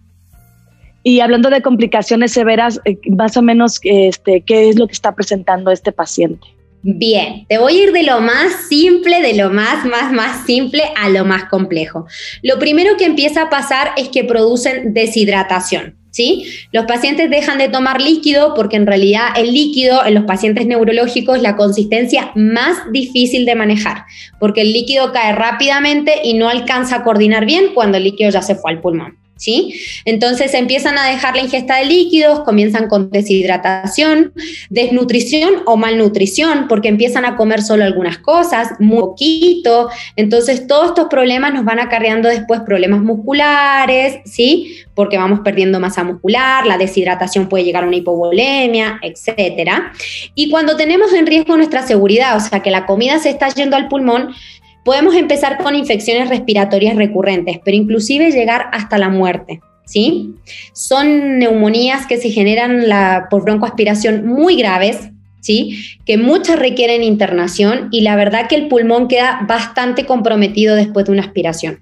Y 1.03 1.21
hablando 1.21 1.49
de 1.49 1.63
complicaciones 1.63 2.33
severas, 2.33 2.81
eh, 2.85 2.99
más 3.11 3.37
o 3.37 3.43
menos, 3.43 3.79
este, 3.85 4.43
¿qué 4.43 4.69
es 4.69 4.79
lo 4.79 4.87
que 4.87 4.93
está 4.93 5.15
presentando 5.15 5.71
este 5.71 5.93
paciente? 5.93 6.47
Bien, 6.83 7.47
te 7.47 7.59
voy 7.59 7.79
a 7.79 7.83
ir 7.85 7.93
de 7.93 8.03
lo 8.03 8.21
más 8.21 8.69
simple, 8.69 9.21
de 9.21 9.35
lo 9.35 9.51
más, 9.51 9.85
más, 9.85 10.13
más 10.13 10.47
simple 10.47 10.83
a 10.97 11.11
lo 11.11 11.27
más 11.27 11.45
complejo. 11.45 12.07
Lo 12.43 12.59
primero 12.59 12.97
que 12.97 13.05
empieza 13.05 13.43
a 13.43 13.51
pasar 13.51 13.91
es 13.99 14.09
que 14.09 14.25
producen 14.25 14.95
deshidratación. 14.95 16.00
¿Sí? 16.11 16.45
Los 16.73 16.87
pacientes 16.87 17.31
dejan 17.31 17.59
de 17.59 17.69
tomar 17.69 18.01
líquido 18.01 18.55
porque 18.55 18.77
en 18.77 18.87
realidad 18.87 19.29
el 19.37 19.53
líquido 19.53 20.05
en 20.05 20.15
los 20.15 20.25
pacientes 20.25 20.67
neurológicos 20.67 21.37
es 21.37 21.43
la 21.43 21.57
consistencia 21.57 22.33
más 22.35 22.77
difícil 22.93 23.45
de 23.45 23.55
manejar, 23.55 24.05
porque 24.39 24.63
el 24.63 24.73
líquido 24.73 25.13
cae 25.13 25.33
rápidamente 25.33 26.21
y 26.25 26.35
no 26.35 26.49
alcanza 26.49 26.97
a 26.97 27.05
coordinar 27.05 27.47
bien 27.47 27.75
cuando 27.75 27.99
el 27.99 28.05
líquido 28.05 28.31
ya 28.31 28.43
se 28.43 28.55
fue 28.55 28.73
al 28.73 28.81
pulmón. 28.81 29.20
¿Sí? 29.41 29.81
Entonces 30.05 30.53
empiezan 30.53 30.99
a 30.99 31.07
dejar 31.07 31.35
la 31.35 31.43
ingesta 31.43 31.77
de 31.77 31.87
líquidos, 31.87 32.41
comienzan 32.41 32.89
con 32.89 33.11
deshidratación, 33.11 34.35
desnutrición 34.69 35.63
o 35.65 35.77
malnutrición, 35.77 36.69
porque 36.69 36.89
empiezan 36.89 37.25
a 37.25 37.37
comer 37.37 37.63
solo 37.63 37.85
algunas 37.85 38.19
cosas, 38.19 38.73
muy 38.79 39.01
poquito. 39.01 39.89
Entonces 40.17 40.67
todos 40.67 40.89
estos 40.89 41.07
problemas 41.09 41.55
nos 41.55 41.65
van 41.65 41.81
acarreando 41.81 42.29
después 42.29 42.61
problemas 42.61 43.01
musculares, 43.01 44.19
¿sí? 44.27 44.77
Porque 44.95 45.17
vamos 45.17 45.41
perdiendo 45.41 45.81
masa 45.81 46.05
muscular, 46.05 46.67
la 46.67 46.77
deshidratación 46.77 47.49
puede 47.49 47.65
llegar 47.65 47.85
a 47.85 47.87
una 47.87 47.97
hipovolemia, 47.97 49.01
etcétera. 49.03 49.93
Y 50.35 50.51
cuando 50.51 50.77
tenemos 50.77 51.15
en 51.15 51.27
riesgo 51.27 51.57
nuestra 51.57 51.87
seguridad, 51.87 52.37
o 52.37 52.41
sea, 52.41 52.61
que 52.61 52.71
la 52.71 52.85
comida 52.85 53.19
se 53.19 53.31
está 53.31 53.49
yendo 53.49 53.77
al 53.77 53.89
pulmón, 53.89 54.35
Podemos 54.85 55.15
empezar 55.15 55.59
con 55.59 55.75
infecciones 55.75 56.29
respiratorias 56.29 56.97
recurrentes, 56.97 57.61
pero 57.65 57.77
inclusive 57.77 58.31
llegar 58.31 58.67
hasta 58.73 58.99
la 58.99 59.09
muerte. 59.09 59.61
¿sí? 59.91 60.37
Son 60.73 61.39
neumonías 61.39 62.07
que 62.07 62.17
se 62.17 62.31
generan 62.31 62.89
la, 62.89 63.27
por 63.31 63.43
broncoaspiración 63.43 64.27
muy 64.27 64.57
graves, 64.57 65.11
¿sí? 65.41 65.99
que 66.07 66.17
muchas 66.17 66.59
requieren 66.59 67.03
internación 67.03 67.89
y 67.91 68.03
la 68.03 68.17
verdad 68.17 68.49
que 68.49 68.55
el 68.55 68.69
pulmón 68.69 69.09
queda 69.09 69.45
bastante 69.47 70.07
comprometido 70.07 70.77
después 70.77 71.07
de 71.07 71.13
una 71.13 71.23
aspiración. 71.23 71.81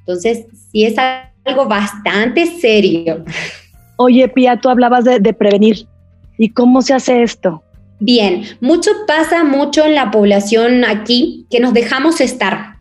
Entonces, 0.00 0.46
sí 0.72 0.84
es 0.84 0.96
algo 1.44 1.66
bastante 1.66 2.46
serio. 2.46 3.24
Oye, 3.96 4.28
Pia, 4.28 4.58
tú 4.60 4.68
hablabas 4.68 5.04
de 5.04 5.32
prevenir. 5.32 5.86
¿Y 6.36 6.50
cómo 6.50 6.82
se 6.82 6.94
hace 6.94 7.22
esto? 7.22 7.63
Bien, 8.00 8.44
mucho 8.60 8.90
pasa 9.06 9.44
mucho 9.44 9.86
en 9.86 9.94
la 9.94 10.10
población 10.10 10.84
aquí 10.84 11.46
que 11.50 11.60
nos 11.60 11.72
dejamos 11.72 12.20
estar. 12.20 12.73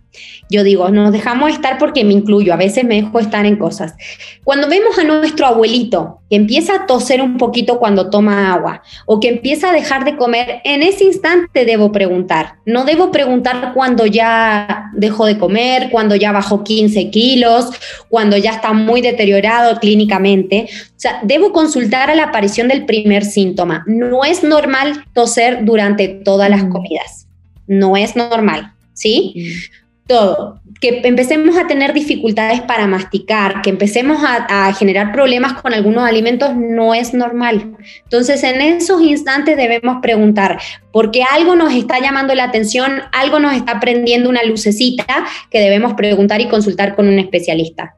Yo 0.50 0.63
digo, 0.63 0.89
nos 0.89 1.12
dejamos 1.12 1.51
estar 1.51 1.77
porque 1.77 2.03
me 2.03 2.13
incluyo, 2.13 2.53
a 2.53 2.57
veces 2.57 2.83
me 2.83 3.01
dejo 3.01 3.19
estar 3.19 3.45
en 3.45 3.55
cosas. 3.55 3.95
Cuando 4.43 4.67
vemos 4.67 5.00
a 5.00 5.03
nuestro 5.03 5.47
abuelito 5.47 6.19
que 6.29 6.35
empieza 6.35 6.75
a 6.75 6.85
toser 6.85 7.21
un 7.21 7.38
poquito 7.38 7.79
cuando 7.79 8.09
toma 8.09 8.53
agua 8.53 8.83
o 9.05 9.19
que 9.19 9.29
empieza 9.29 9.69
a 9.69 9.73
dejar 9.73 10.05
de 10.05 10.15
comer, 10.15 10.62
en 10.63 10.83
ese 10.83 11.05
instante 11.05 11.65
debo 11.65 11.91
preguntar. 11.91 12.57
No 12.65 12.83
debo 12.85 13.09
preguntar 13.09 13.71
cuando 13.73 14.05
ya 14.05 14.91
dejó 14.93 15.25
de 15.25 15.38
comer, 15.38 15.89
cuando 15.91 16.15
ya 16.15 16.31
bajó 16.31 16.63
15 16.63 17.09
kilos, 17.09 17.69
cuando 18.09 18.38
ya 18.38 18.51
está 18.51 18.73
muy 18.73 19.01
deteriorado 19.01 19.79
clínicamente. 19.79 20.67
O 20.69 21.00
sea, 21.00 21.19
debo 21.23 21.51
consultar 21.51 22.12
a 22.12 22.15
la 22.15 22.25
aparición 22.25 22.67
del 22.67 22.85
primer 22.85 23.25
síntoma. 23.25 23.83
No 23.88 24.23
es 24.23 24.43
normal 24.43 25.05
toser 25.13 25.65
durante 25.65 26.09
todas 26.09 26.50
las 26.50 26.65
mm. 26.65 26.69
comidas. 26.69 27.27
No 27.65 27.97
es 27.97 28.15
normal, 28.15 28.73
¿sí? 28.93 29.33
Mm 29.35 29.82
todo, 30.07 30.60
que 30.81 31.01
empecemos 31.05 31.57
a 31.57 31.65
tener 31.65 31.93
dificultades 31.93 32.62
para 32.62 32.88
masticar, 32.88 33.62
que 33.62 33.69
empecemos 33.69 34.19
a, 34.22 34.74
generar 34.74 35.13
problemas 35.13 35.53
con 35.53 35.74
algunos 35.74 36.03
alimentos, 36.03 36.55
no 36.55 36.93
es 36.93 37.13
normal. 37.13 37.75
Entonces, 38.03 38.43
en 38.43 38.62
esos 38.62 39.01
instantes 39.01 39.55
debemos 39.55 40.01
preguntar, 40.01 40.60
porque 40.91 41.24
algo 41.24 41.55
nos 41.55 41.74
está 41.74 42.00
llamando 42.00 42.36
la 42.36 42.45
atención, 42.45 43.01
algo 43.13 43.39
nos 43.39 43.53
está 43.53 43.79
prendiendo 43.79 44.29
una 44.29 44.43
lucecita 44.43 45.25
que 45.50 45.60
debemos 45.60 45.93
preguntar 45.93 46.41
y 46.41 46.50
consultar 46.50 46.95
con 46.95 47.07
un 47.07 47.19
especialista. 47.19 47.95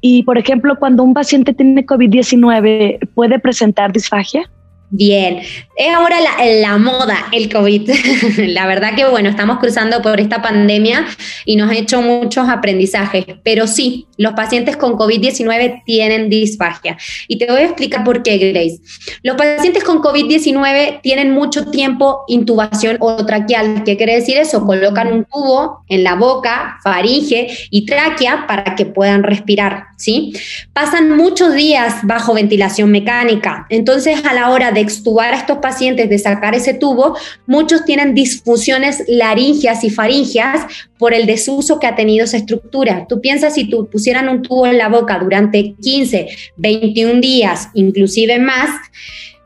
Y, 0.00 0.24
por 0.24 0.36
ejemplo, 0.36 0.76
cuando 0.76 1.04
un 1.04 1.14
paciente 1.14 1.54
tiene 1.54 1.86
COVID-19, 1.86 3.10
¿puede 3.14 3.38
presentar 3.38 3.92
disfagia? 3.92 4.50
Bien, 4.94 5.40
es 5.74 5.94
ahora 5.94 6.18
la, 6.60 6.76
moda, 6.76 7.28
el 7.32 7.50
COVID. 7.50 7.90
la 8.48 8.66
verdad 8.66 8.94
que 8.94 9.06
bueno, 9.06 9.30
estamos 9.30 9.58
cruzando 9.58 10.02
por 10.02 10.20
esta 10.20 10.42
pandemia 10.42 11.06
y 11.46 11.56
nos 11.56 11.70
ha 11.70 11.74
hecho 11.74 12.02
muchos 12.02 12.46
aprendizajes, 12.46 13.24
pero 13.42 13.66
sí, 13.66 14.06
los 14.18 14.34
pacientes 14.34 14.76
con 14.76 14.98
COVID-19 14.98 15.82
tienen 15.86 16.28
disfagia. 16.28 16.98
Y 17.26 17.38
te 17.38 17.46
voy 17.46 17.62
a 17.62 17.64
explicar 17.64 18.04
por 18.04 18.22
qué, 18.22 18.36
Grace. 18.36 18.80
Los 19.22 19.36
pacientes 19.36 19.82
con 19.82 20.02
COVID-19 20.02 21.00
tienen 21.00 21.30
mucho 21.30 21.70
tiempo 21.70 22.24
intubación 22.28 22.98
o 23.00 23.24
traqueal. 23.24 23.84
¿Qué 23.84 23.96
quiere 23.96 24.16
decir 24.16 24.36
eso? 24.36 24.66
Colocan 24.66 25.10
un 25.10 25.24
tubo 25.24 25.84
en 25.88 26.04
la 26.04 26.16
boca, 26.16 26.78
faringe 26.84 27.48
y 27.70 27.86
tráquea 27.86 28.46
para 28.46 28.74
que 28.74 28.84
puedan 28.84 29.22
respirar, 29.22 29.84
¿sí? 29.96 30.34
Pasan 30.74 31.16
muchos 31.16 31.54
días 31.54 32.00
bajo 32.02 32.34
ventilación 32.34 32.90
mecánica. 32.90 33.66
Entonces, 33.70 34.22
a 34.26 34.34
la 34.34 34.50
hora 34.50 34.70
de 34.70 34.81
extubar 34.82 35.32
a 35.32 35.38
estos 35.38 35.58
pacientes, 35.58 36.08
de 36.08 36.18
sacar 36.18 36.54
ese 36.54 36.74
tubo, 36.74 37.16
muchos 37.46 37.84
tienen 37.84 38.14
disfunciones 38.14 39.02
laringias 39.08 39.84
y 39.84 39.90
faringias 39.90 40.66
por 40.98 41.14
el 41.14 41.26
desuso 41.26 41.78
que 41.78 41.86
ha 41.86 41.96
tenido 41.96 42.24
esa 42.24 42.36
estructura. 42.36 43.06
Tú 43.08 43.20
piensas 43.20 43.54
si 43.54 43.64
tú 43.68 43.88
pusieran 43.90 44.28
un 44.28 44.42
tubo 44.42 44.66
en 44.66 44.78
la 44.78 44.88
boca 44.88 45.18
durante 45.18 45.74
15, 45.82 46.28
21 46.56 47.20
días, 47.20 47.68
inclusive 47.74 48.38
más, 48.38 48.70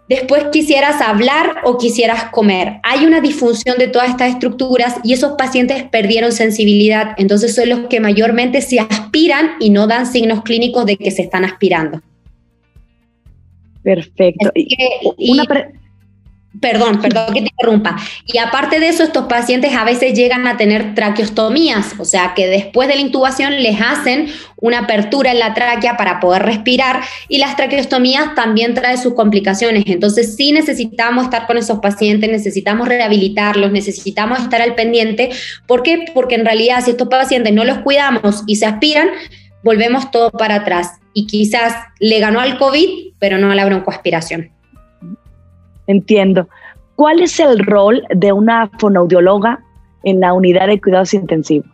después 0.09 0.45
quisieras 0.52 1.00
hablar 1.00 1.57
o 1.64 1.78
quisieras 1.78 2.25
comer. 2.31 2.75
Hay 2.83 3.07
una 3.07 3.21
disfunción 3.21 3.78
de 3.78 3.88
todas 3.88 4.11
estas 4.11 4.31
estructuras 4.31 4.97
y 5.02 5.12
esos 5.12 5.33
pacientes 5.37 5.85
perdieron 5.85 6.33
sensibilidad, 6.33 7.14
entonces 7.16 7.55
son 7.55 7.69
los 7.69 7.81
que 7.88 8.00
mayormente 8.00 8.61
se 8.62 8.81
aspiran 8.81 9.52
y 9.61 9.71
no 9.71 9.87
dan 9.87 10.07
signos 10.07 10.43
clínicos 10.43 10.87
de 10.87 10.97
que 10.97 11.11
se 11.11 11.23
están 11.23 11.45
aspirando. 11.45 12.00
Perfecto. 13.87 14.50
Perdón, 16.61 17.00
perdón 17.00 17.35
que 17.35 17.43
te 17.43 17.49
interrumpa. 17.50 17.97
Y 18.25 18.38
aparte 18.38 18.81
de 18.81 18.88
eso, 18.88 19.05
estos 19.05 19.26
pacientes 19.26 19.75
a 19.75 19.85
veces 19.85 20.14
llegan 20.14 20.49
a 20.49 20.57
tener 20.57 20.95
traqueostomías, 20.97 21.95
o 21.99 22.05
sea 22.05 22.33
que 22.35 22.49
después 22.49 22.88
de 22.88 22.97
la 22.97 23.02
intubación 23.02 23.62
les 23.62 23.81
hacen 23.81 24.28
una 24.57 24.81
apertura 24.81 25.31
en 25.31 25.38
la 25.38 25.55
tráquea 25.55 25.97
para 25.97 26.19
poder 26.19 26.43
respirar 26.43 27.02
y 27.28 27.38
las 27.38 27.55
traqueostomías 27.55 28.35
también 28.35 28.75
traen 28.75 28.99
sus 28.99 29.14
complicaciones. 29.14 29.85
Entonces 29.87 30.35
sí 30.35 30.50
necesitamos 30.50 31.25
estar 31.25 31.47
con 31.47 31.59
esos 31.59 31.78
pacientes, 31.78 32.28
necesitamos 32.28 32.88
rehabilitarlos, 32.88 33.71
necesitamos 33.71 34.40
estar 34.40 34.62
al 34.62 34.75
pendiente. 34.75 35.31
¿Por 35.66 35.85
qué? 35.85 36.07
Porque 36.12 36.35
en 36.35 36.45
realidad 36.45 36.83
si 36.85 36.90
estos 36.90 37.07
pacientes 37.07 37.52
no 37.52 37.62
los 37.62 37.78
cuidamos 37.78 38.43
y 38.49 38.57
se 38.57 38.66
aspiran, 38.66 39.11
volvemos 39.66 40.12
todo 40.12 40.30
para 40.30 40.54
atrás 40.54 41.00
y 41.12 41.26
quizás 41.26 41.75
le 41.99 42.20
ganó 42.20 42.38
al 42.38 42.56
COVID, 42.56 43.14
pero 43.18 43.37
no 43.37 43.50
a 43.50 43.54
la 43.56 43.66
broncoaspiración. 43.66 44.49
Entiendo. 45.88 46.49
¿Cuál 46.94 47.20
es 47.20 47.40
el 47.40 47.58
rol 47.58 48.04
de 48.14 48.32
una 48.32 48.70
fonoaudióloga 48.78 49.61
en 50.04 50.20
la 50.20 50.32
unidad 50.32 50.68
de 50.68 50.80
cuidados 50.80 51.12
intensivos? 51.14 51.68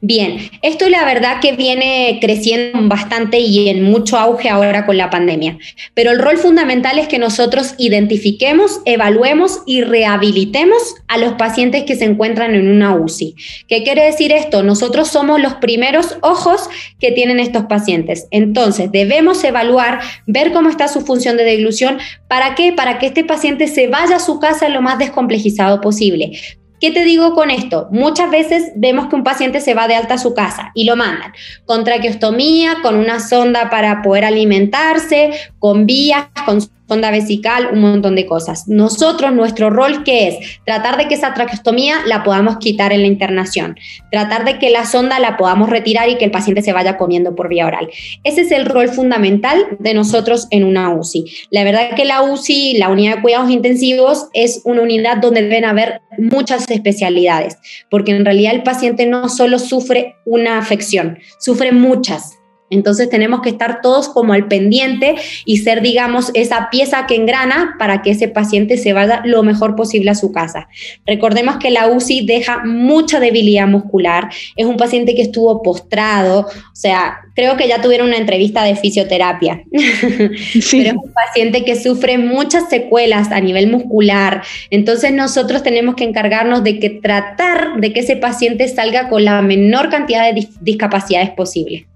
Bien, 0.00 0.38
esto 0.62 0.88
la 0.88 1.04
verdad 1.04 1.40
que 1.40 1.52
viene 1.52 2.18
creciendo 2.20 2.78
bastante 2.88 3.38
y 3.38 3.68
en 3.68 3.82
mucho 3.82 4.16
auge 4.16 4.48
ahora 4.48 4.86
con 4.86 4.96
la 4.96 5.10
pandemia, 5.10 5.58
pero 5.94 6.10
el 6.10 6.18
rol 6.18 6.38
fundamental 6.38 6.98
es 6.98 7.08
que 7.08 7.18
nosotros 7.18 7.74
identifiquemos, 7.78 8.80
evaluemos 8.84 9.62
y 9.66 9.82
rehabilitemos 9.82 10.96
a 11.08 11.18
los 11.18 11.34
pacientes 11.34 11.84
que 11.84 11.96
se 11.96 12.04
encuentran 12.04 12.54
en 12.54 12.68
una 12.68 12.94
UCI. 12.94 13.34
¿Qué 13.68 13.82
quiere 13.82 14.04
decir 14.04 14.32
esto? 14.32 14.62
Nosotros 14.62 15.08
somos 15.08 15.40
los 15.40 15.54
primeros 15.54 16.16
ojos 16.22 16.68
que 16.98 17.12
tienen 17.12 17.40
estos 17.40 17.64
pacientes. 17.64 18.26
Entonces, 18.30 18.90
debemos 18.92 19.42
evaluar, 19.44 20.00
ver 20.26 20.52
cómo 20.52 20.68
está 20.68 20.88
su 20.88 21.00
función 21.00 21.36
de 21.36 21.44
deglución. 21.44 21.98
¿Para 22.28 22.54
qué? 22.54 22.72
Para 22.72 22.98
que 22.98 23.06
este 23.06 23.24
paciente 23.24 23.68
se 23.68 23.88
vaya 23.88 24.16
a 24.16 24.20
su 24.20 24.40
casa 24.40 24.68
lo 24.68 24.82
más 24.82 24.98
descomplejizado 24.98 25.80
posible 25.80 26.32
¿Qué 26.80 26.90
te 26.90 27.04
digo 27.04 27.34
con 27.34 27.50
esto? 27.50 27.88
Muchas 27.90 28.30
veces 28.30 28.72
vemos 28.76 29.08
que 29.08 29.16
un 29.16 29.24
paciente 29.24 29.60
se 29.60 29.74
va 29.74 29.88
de 29.88 29.94
alta 29.94 30.14
a 30.14 30.18
su 30.18 30.34
casa 30.34 30.72
y 30.74 30.84
lo 30.84 30.94
mandan 30.94 31.32
con 31.64 31.84
traqueostomía, 31.84 32.76
con 32.82 32.96
una 32.96 33.20
sonda 33.20 33.70
para 33.70 34.02
poder 34.02 34.26
alimentarse, 34.26 35.30
con 35.58 35.86
vías, 35.86 36.26
con 36.44 36.60
sonda 36.88 37.10
vesical, 37.10 37.68
un 37.72 37.80
montón 37.80 38.14
de 38.14 38.26
cosas. 38.26 38.68
Nosotros, 38.68 39.32
nuestro 39.32 39.70
rol 39.70 40.04
que 40.04 40.28
es 40.28 40.60
tratar 40.64 40.96
de 40.96 41.08
que 41.08 41.14
esa 41.14 41.34
traqueostomía 41.34 41.98
la 42.06 42.22
podamos 42.22 42.58
quitar 42.58 42.92
en 42.92 43.02
la 43.02 43.06
internación, 43.06 43.76
tratar 44.10 44.44
de 44.44 44.58
que 44.58 44.70
la 44.70 44.84
sonda 44.84 45.18
la 45.18 45.36
podamos 45.36 45.68
retirar 45.68 46.08
y 46.08 46.16
que 46.16 46.24
el 46.24 46.30
paciente 46.30 46.62
se 46.62 46.72
vaya 46.72 46.96
comiendo 46.96 47.34
por 47.34 47.48
vía 47.48 47.66
oral. 47.66 47.88
Ese 48.24 48.42
es 48.42 48.52
el 48.52 48.66
rol 48.66 48.88
fundamental 48.88 49.66
de 49.78 49.94
nosotros 49.94 50.46
en 50.50 50.64
una 50.64 50.94
UCI. 50.94 51.24
La 51.50 51.64
verdad 51.64 51.94
que 51.94 52.04
la 52.04 52.22
UCI, 52.22 52.78
la 52.78 52.88
unidad 52.88 53.16
de 53.16 53.22
cuidados 53.22 53.50
intensivos, 53.50 54.28
es 54.32 54.62
una 54.64 54.82
unidad 54.82 55.16
donde 55.18 55.42
deben 55.42 55.64
haber 55.64 56.00
muchas 56.18 56.70
especialidades, 56.70 57.58
porque 57.90 58.12
en 58.12 58.24
realidad 58.24 58.54
el 58.54 58.62
paciente 58.62 59.06
no 59.06 59.28
solo 59.28 59.58
sufre 59.58 60.16
una 60.24 60.58
afección, 60.58 61.18
sufre 61.38 61.72
muchas. 61.72 62.38
Entonces 62.70 63.08
tenemos 63.08 63.42
que 63.42 63.50
estar 63.50 63.80
todos 63.80 64.08
como 64.08 64.32
al 64.32 64.48
pendiente 64.48 65.14
y 65.44 65.58
ser, 65.58 65.82
digamos, 65.82 66.30
esa 66.34 66.68
pieza 66.70 67.06
que 67.06 67.14
engrana 67.14 67.76
para 67.78 68.02
que 68.02 68.10
ese 68.10 68.28
paciente 68.28 68.76
se 68.76 68.92
vaya 68.92 69.22
lo 69.24 69.42
mejor 69.42 69.76
posible 69.76 70.10
a 70.10 70.14
su 70.14 70.32
casa. 70.32 70.68
Recordemos 71.06 71.56
que 71.56 71.70
la 71.70 71.88
UCI 71.88 72.26
deja 72.26 72.64
mucha 72.64 73.20
debilidad 73.20 73.68
muscular, 73.68 74.30
es 74.56 74.66
un 74.66 74.76
paciente 74.76 75.14
que 75.14 75.22
estuvo 75.22 75.62
postrado, 75.62 76.40
o 76.40 76.74
sea, 76.74 77.18
creo 77.34 77.56
que 77.56 77.68
ya 77.68 77.80
tuvieron 77.80 78.08
una 78.08 78.16
entrevista 78.16 78.64
de 78.64 78.74
fisioterapia, 78.74 79.62
pero 79.70 80.88
es 80.88 80.94
un 80.94 81.12
paciente 81.12 81.64
que 81.64 81.76
sufre 81.76 82.18
muchas 82.18 82.68
secuelas 82.68 83.30
a 83.30 83.40
nivel 83.40 83.68
muscular. 83.70 84.42
Entonces 84.70 85.12
nosotros 85.12 85.62
tenemos 85.62 85.94
que 85.94 86.04
encargarnos 86.04 86.64
de 86.64 86.80
que 86.80 86.90
tratar 86.90 87.80
de 87.80 87.92
que 87.92 88.00
ese 88.00 88.16
paciente 88.16 88.66
salga 88.68 89.08
con 89.08 89.24
la 89.24 89.40
menor 89.42 89.88
cantidad 89.88 90.32
de 90.32 90.48
discapacidades 90.60 91.30
posible. 91.30 91.86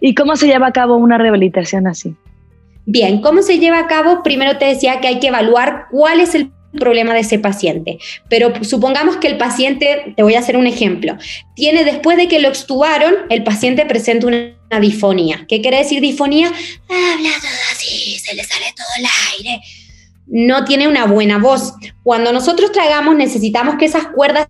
¿Y 0.00 0.14
cómo 0.14 0.36
se 0.36 0.46
lleva 0.46 0.68
a 0.68 0.72
cabo 0.72 0.96
una 0.96 1.18
rehabilitación 1.18 1.86
así? 1.86 2.14
Bien, 2.86 3.20
¿cómo 3.20 3.42
se 3.42 3.58
lleva 3.58 3.80
a 3.80 3.86
cabo? 3.88 4.22
Primero 4.22 4.58
te 4.58 4.64
decía 4.66 5.00
que 5.00 5.08
hay 5.08 5.18
que 5.18 5.28
evaluar 5.28 5.86
cuál 5.90 6.20
es 6.20 6.34
el 6.34 6.52
problema 6.76 7.14
de 7.14 7.20
ese 7.20 7.38
paciente. 7.38 7.98
Pero 8.28 8.52
supongamos 8.62 9.16
que 9.16 9.26
el 9.26 9.36
paciente, 9.36 10.14
te 10.16 10.22
voy 10.22 10.34
a 10.34 10.38
hacer 10.38 10.56
un 10.56 10.66
ejemplo, 10.66 11.16
tiene 11.54 11.84
después 11.84 12.16
de 12.16 12.28
que 12.28 12.38
lo 12.38 12.48
extubaron, 12.48 13.14
el 13.30 13.42
paciente 13.42 13.84
presenta 13.86 14.26
una, 14.28 14.52
difonía. 14.80 15.46
¿Qué 15.48 15.60
quiere 15.60 15.78
decir 15.78 16.00
difonía? 16.00 16.48
Habla 16.48 17.30
todo 17.40 17.60
así, 17.72 18.18
se 18.18 18.34
le 18.34 18.42
sale 18.42 18.66
todo 18.76 18.86
el 18.98 19.06
aire. 19.38 19.62
No 20.26 20.64
tiene 20.64 20.88
una 20.88 21.06
buena 21.06 21.38
voz. 21.38 21.74
Cuando 22.02 22.32
nosotros 22.32 22.72
tragamos 22.72 23.14
necesitamos 23.14 23.76
que 23.76 23.84
esas 23.84 24.08
cuerdas 24.08 24.48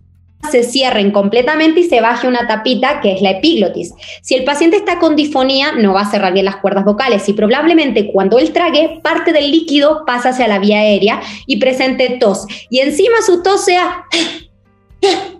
se 0.49 0.63
cierren 0.63 1.11
completamente 1.11 1.81
y 1.81 1.83
se 1.83 2.01
baje 2.01 2.27
una 2.27 2.47
tapita 2.47 3.01
que 3.01 3.13
es 3.13 3.21
la 3.21 3.31
epiglotis. 3.31 3.93
Si 4.21 4.35
el 4.35 4.43
paciente 4.43 4.77
está 4.77 4.99
con 4.99 5.15
difonía, 5.15 5.73
no 5.73 5.93
va 5.93 6.01
a 6.01 6.11
cerrar 6.11 6.33
bien 6.33 6.45
las 6.45 6.57
cuerdas 6.57 6.85
vocales 6.85 7.27
y 7.29 7.33
probablemente 7.33 8.11
cuando 8.11 8.39
él 8.39 8.51
trague, 8.51 8.99
parte 9.03 9.33
del 9.33 9.51
líquido 9.51 10.03
pasa 10.05 10.29
hacia 10.29 10.47
la 10.47 10.59
vía 10.59 10.79
aérea 10.79 11.21
y 11.45 11.57
presente 11.57 12.17
tos. 12.19 12.45
Y 12.69 12.79
encima 12.79 13.21
su 13.25 13.43
tos 13.43 13.65
sea 13.65 14.05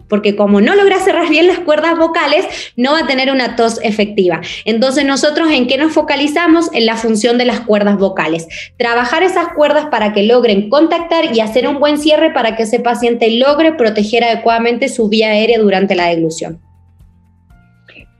porque 0.08 0.36
como 0.36 0.62
no 0.62 0.76
logra 0.76 1.00
cerrar 1.00 1.30
bien 1.30 1.48
las 1.48 1.60
cuerdas 1.60 1.98
vocales, 1.98 2.46
no 2.76 2.93
va 2.93 3.00
a 3.00 3.08
tener 3.08 3.32
una 3.32 3.56
tos 3.56 3.80
efectiva. 3.84 4.41
Entonces 4.65 5.06
nosotros 5.06 5.50
en 5.52 5.67
qué 5.67 5.78
nos 5.78 5.93
focalizamos? 5.93 6.70
En 6.74 6.86
la 6.86 6.96
función 6.96 7.38
de 7.38 7.46
las 7.46 7.62
cuerdas 7.62 7.98
vocales. 7.98 8.48
Trabajar 8.78 9.24
esas 9.24 9.50
cuerdas 9.50 9.88
para 9.88 10.13
que 10.13 10.24
logren 10.24 10.70
contactar 10.70 11.36
y 11.36 11.39
hacer 11.39 11.67
un 11.67 11.80
buen 11.80 11.98
cierre 11.98 12.32
para 12.32 12.56
que 12.56 12.63
ese 12.63 12.80
paciente 12.80 13.30
logre 13.32 13.74
proteger 13.74 14.24
adecuadamente 14.24 14.89
su 14.89 15.10
vía 15.10 15.30
aérea 15.30 15.60
durante 15.60 15.96
la 15.96 16.08
deglución. 16.08 16.60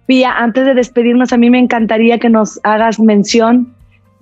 Pía, 0.06 0.32
antes 0.32 0.66
de 0.66 0.74
despedirnos, 0.74 1.34
a 1.34 1.38
mí 1.38 1.50
me 1.50 1.60
encantaría 1.60 2.18
que 2.18 2.30
nos 2.30 2.62
hagas 2.64 3.00
mención 3.00 3.76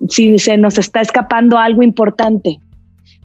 si 0.08 0.38
se 0.38 0.56
nos 0.56 0.78
está 0.78 1.00
escapando 1.00 1.58
algo 1.58 1.82
importante. 1.82 2.58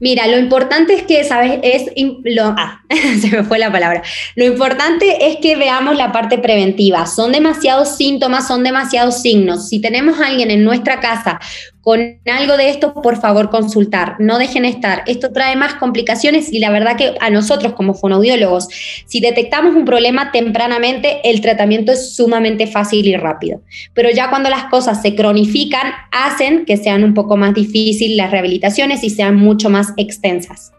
Mira, 0.01 0.25
lo 0.25 0.39
importante 0.39 0.95
es 0.95 1.03
que, 1.03 1.23
¿sabes? 1.23 1.59
Es 1.61 1.91
lo, 2.23 2.55
ah, 2.57 2.81
se 3.21 3.29
me 3.29 3.43
fue 3.43 3.59
la 3.59 3.71
palabra. 3.71 4.01
Lo 4.35 4.45
importante 4.45 5.27
es 5.27 5.37
que 5.37 5.55
veamos 5.55 5.95
la 5.95 6.11
parte 6.11 6.39
preventiva. 6.39 7.05
Son 7.05 7.31
demasiados 7.31 7.97
síntomas, 7.97 8.47
son 8.47 8.63
demasiados 8.63 9.21
signos. 9.21 9.69
Si 9.69 9.79
tenemos 9.79 10.19
a 10.19 10.25
alguien 10.25 10.49
en 10.49 10.63
nuestra 10.63 10.99
casa 10.99 11.39
con 11.81 12.19
algo 12.31 12.57
de 12.57 12.69
esto, 12.69 12.93
por 12.93 13.19
favor, 13.19 13.49
consultar. 13.49 14.15
No 14.19 14.37
dejen 14.37 14.65
estar. 14.65 15.01
Esto 15.07 15.31
trae 15.31 15.55
más 15.55 15.73
complicaciones 15.75 16.53
y 16.53 16.59
la 16.59 16.69
verdad 16.69 16.95
que 16.95 17.15
a 17.19 17.31
nosotros 17.31 17.73
como 17.73 17.95
fonoaudiólogos, 17.95 18.67
si 19.07 19.19
detectamos 19.19 19.75
un 19.75 19.85
problema 19.85 20.31
tempranamente, 20.31 21.21
el 21.23 21.41
tratamiento 21.41 21.91
es 21.91 22.15
sumamente 22.15 22.67
fácil 22.67 23.07
y 23.07 23.15
rápido. 23.15 23.61
Pero 23.95 24.11
ya 24.11 24.29
cuando 24.29 24.49
las 24.49 24.65
cosas 24.65 25.01
se 25.01 25.15
cronifican, 25.15 25.91
hacen 26.11 26.65
que 26.65 26.77
sean 26.77 27.03
un 27.03 27.15
poco 27.15 27.35
más 27.35 27.55
difíciles 27.55 28.15
las 28.15 28.29
rehabilitaciones 28.29 29.03
y 29.03 29.09
sean 29.09 29.35
mucho 29.35 29.69
más 29.71 29.93
extensas. 29.97 30.71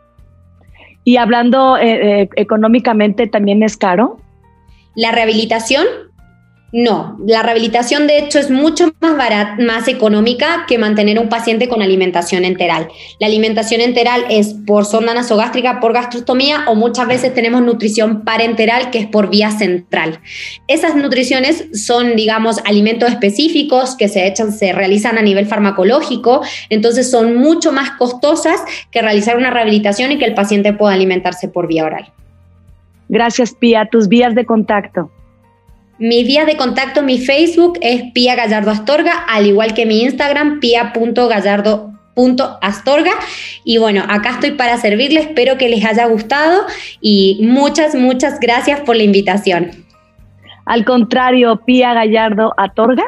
Y 1.05 1.17
hablando 1.17 1.77
eh, 1.79 2.23
eh, 2.23 2.29
económicamente, 2.37 3.27
¿también 3.27 3.65
es 3.65 3.77
caro? 3.77 4.19
La 4.95 5.11
rehabilitación 5.11 5.85
no, 6.75 7.19
la 7.27 7.43
rehabilitación 7.43 8.07
de 8.07 8.19
hecho 8.19 8.39
es 8.39 8.51
mucho 8.51 8.95
más 8.99 9.15
barata, 9.15 9.63
más 9.63 9.89
económica 9.89 10.65
que 10.67 10.79
mantener 10.79 11.19
un 11.19 11.29
paciente 11.29 11.69
con 11.69 11.83
alimentación 11.83 12.47
enteral. 12.47 12.89
La 13.21 13.27
alimentación 13.27 13.83
enteral 13.83 14.25
es 14.31 14.55
por 14.67 14.87
sonda 14.87 15.13
nasogástrica, 15.13 15.81
por 15.81 15.93
gastrostomía 15.93 16.65
o 16.69 16.75
muchas 16.75 17.07
veces 17.07 17.35
tenemos 17.35 17.61
nutrición 17.61 18.23
parenteral 18.25 18.91
que 18.91 19.01
es 19.01 19.07
por 19.07 19.29
vía 19.29 19.51
central. 19.51 20.21
Esas 20.67 20.97
nutriciones 20.97 21.67
son, 21.75 22.17
digamos, 22.17 22.61
alimentos 22.65 23.11
específicos 23.11 23.95
que 23.95 24.09
se 24.09 24.27
echan, 24.27 24.51
se 24.51 24.73
realizan 24.73 25.19
a 25.19 25.23
nivel 25.23 25.45
farmacológico, 25.45 26.41
entonces 26.71 27.11
son 27.11 27.37
mucho 27.37 27.73
más 27.73 27.91
costosas 27.99 28.63
que 28.91 29.03
realizar 29.03 29.37
una 29.37 29.51
rehabilitación 29.51 30.11
y 30.13 30.19
que 30.19 30.25
el 30.25 30.33
paciente 30.33 30.73
pueda 30.73 30.95
alimentarse 30.95 31.49
por 31.49 31.67
vía 31.69 31.85
oral. 31.85 32.11
Gracias, 33.11 33.53
Pía. 33.53 33.89
Tus 33.91 34.09
vías 34.09 34.35
de 34.35 34.47
contacto. 34.47 35.11
Mi 35.99 36.25
vía 36.25 36.45
de 36.45 36.57
contacto, 36.57 37.03
mi 37.03 37.19
Facebook 37.19 37.79
es 37.81 38.03
Pía 38.13 38.35
Gallardo 38.35 38.71
Astorga, 38.71 39.25
al 39.29 39.47
igual 39.47 39.73
que 39.75 39.87
mi 39.87 40.03
Instagram, 40.03 40.61
pia.gallardo.astorga. 40.61 43.13
Y 43.65 43.79
bueno, 43.79 44.05
acá 44.09 44.31
estoy 44.31 44.51
para 44.53 44.79
servirles, 44.79 45.27
espero 45.27 45.59
que 45.59 45.69
les 45.69 45.85
haya 45.85 46.07
gustado 46.07 46.65
y 47.01 47.39
muchas, 47.43 47.95
muchas 47.95 48.41
gracias 48.41 48.81
por 48.81 48.97
la 48.97 49.05
invitación. 49.05 49.85
Al 50.65 50.85
contrario, 50.85 51.61
Pía 51.65 51.95
Gallardo 51.95 52.53
Astorga. 52.57 53.05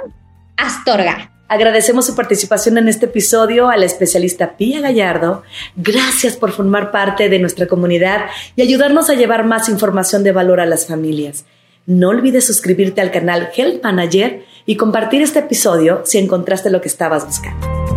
Astorga. 0.57 1.31
Agradecemos 1.47 2.07
su 2.07 2.17
participación 2.17 2.79
en 2.79 2.89
este 2.89 3.07
episodio 3.07 3.69
a 3.69 3.77
la 3.77 3.85
especialista 3.85 4.57
Pía 4.57 4.81
Gallardo. 4.81 5.43
Gracias 5.77 6.37
por 6.37 6.53
formar 6.53 6.91
parte 6.91 7.29
de 7.29 7.39
nuestra 7.39 7.67
comunidad 7.67 8.27
y 8.57 8.63
ayudarnos 8.63 9.11
a 9.11 9.15
llevar 9.15 9.45
más 9.45 9.69
información 9.69 10.25
de 10.25 10.33
valor 10.33 10.61
a 10.61 10.67
las 10.67 10.87
familias. 10.87 11.45
No 11.87 12.09
olvides 12.09 12.47
suscribirte 12.47 13.03
al 13.03 13.11
canal 13.11 13.51
Health 13.55 13.83
Manager 13.83 14.43
y 14.65 14.77
compartir 14.77 15.21
este 15.21 15.41
episodio 15.41 16.01
si 16.07 16.17
encontraste 16.17 16.71
lo 16.71 16.81
que 16.81 16.89
estabas 16.89 17.27
buscando. 17.27 17.94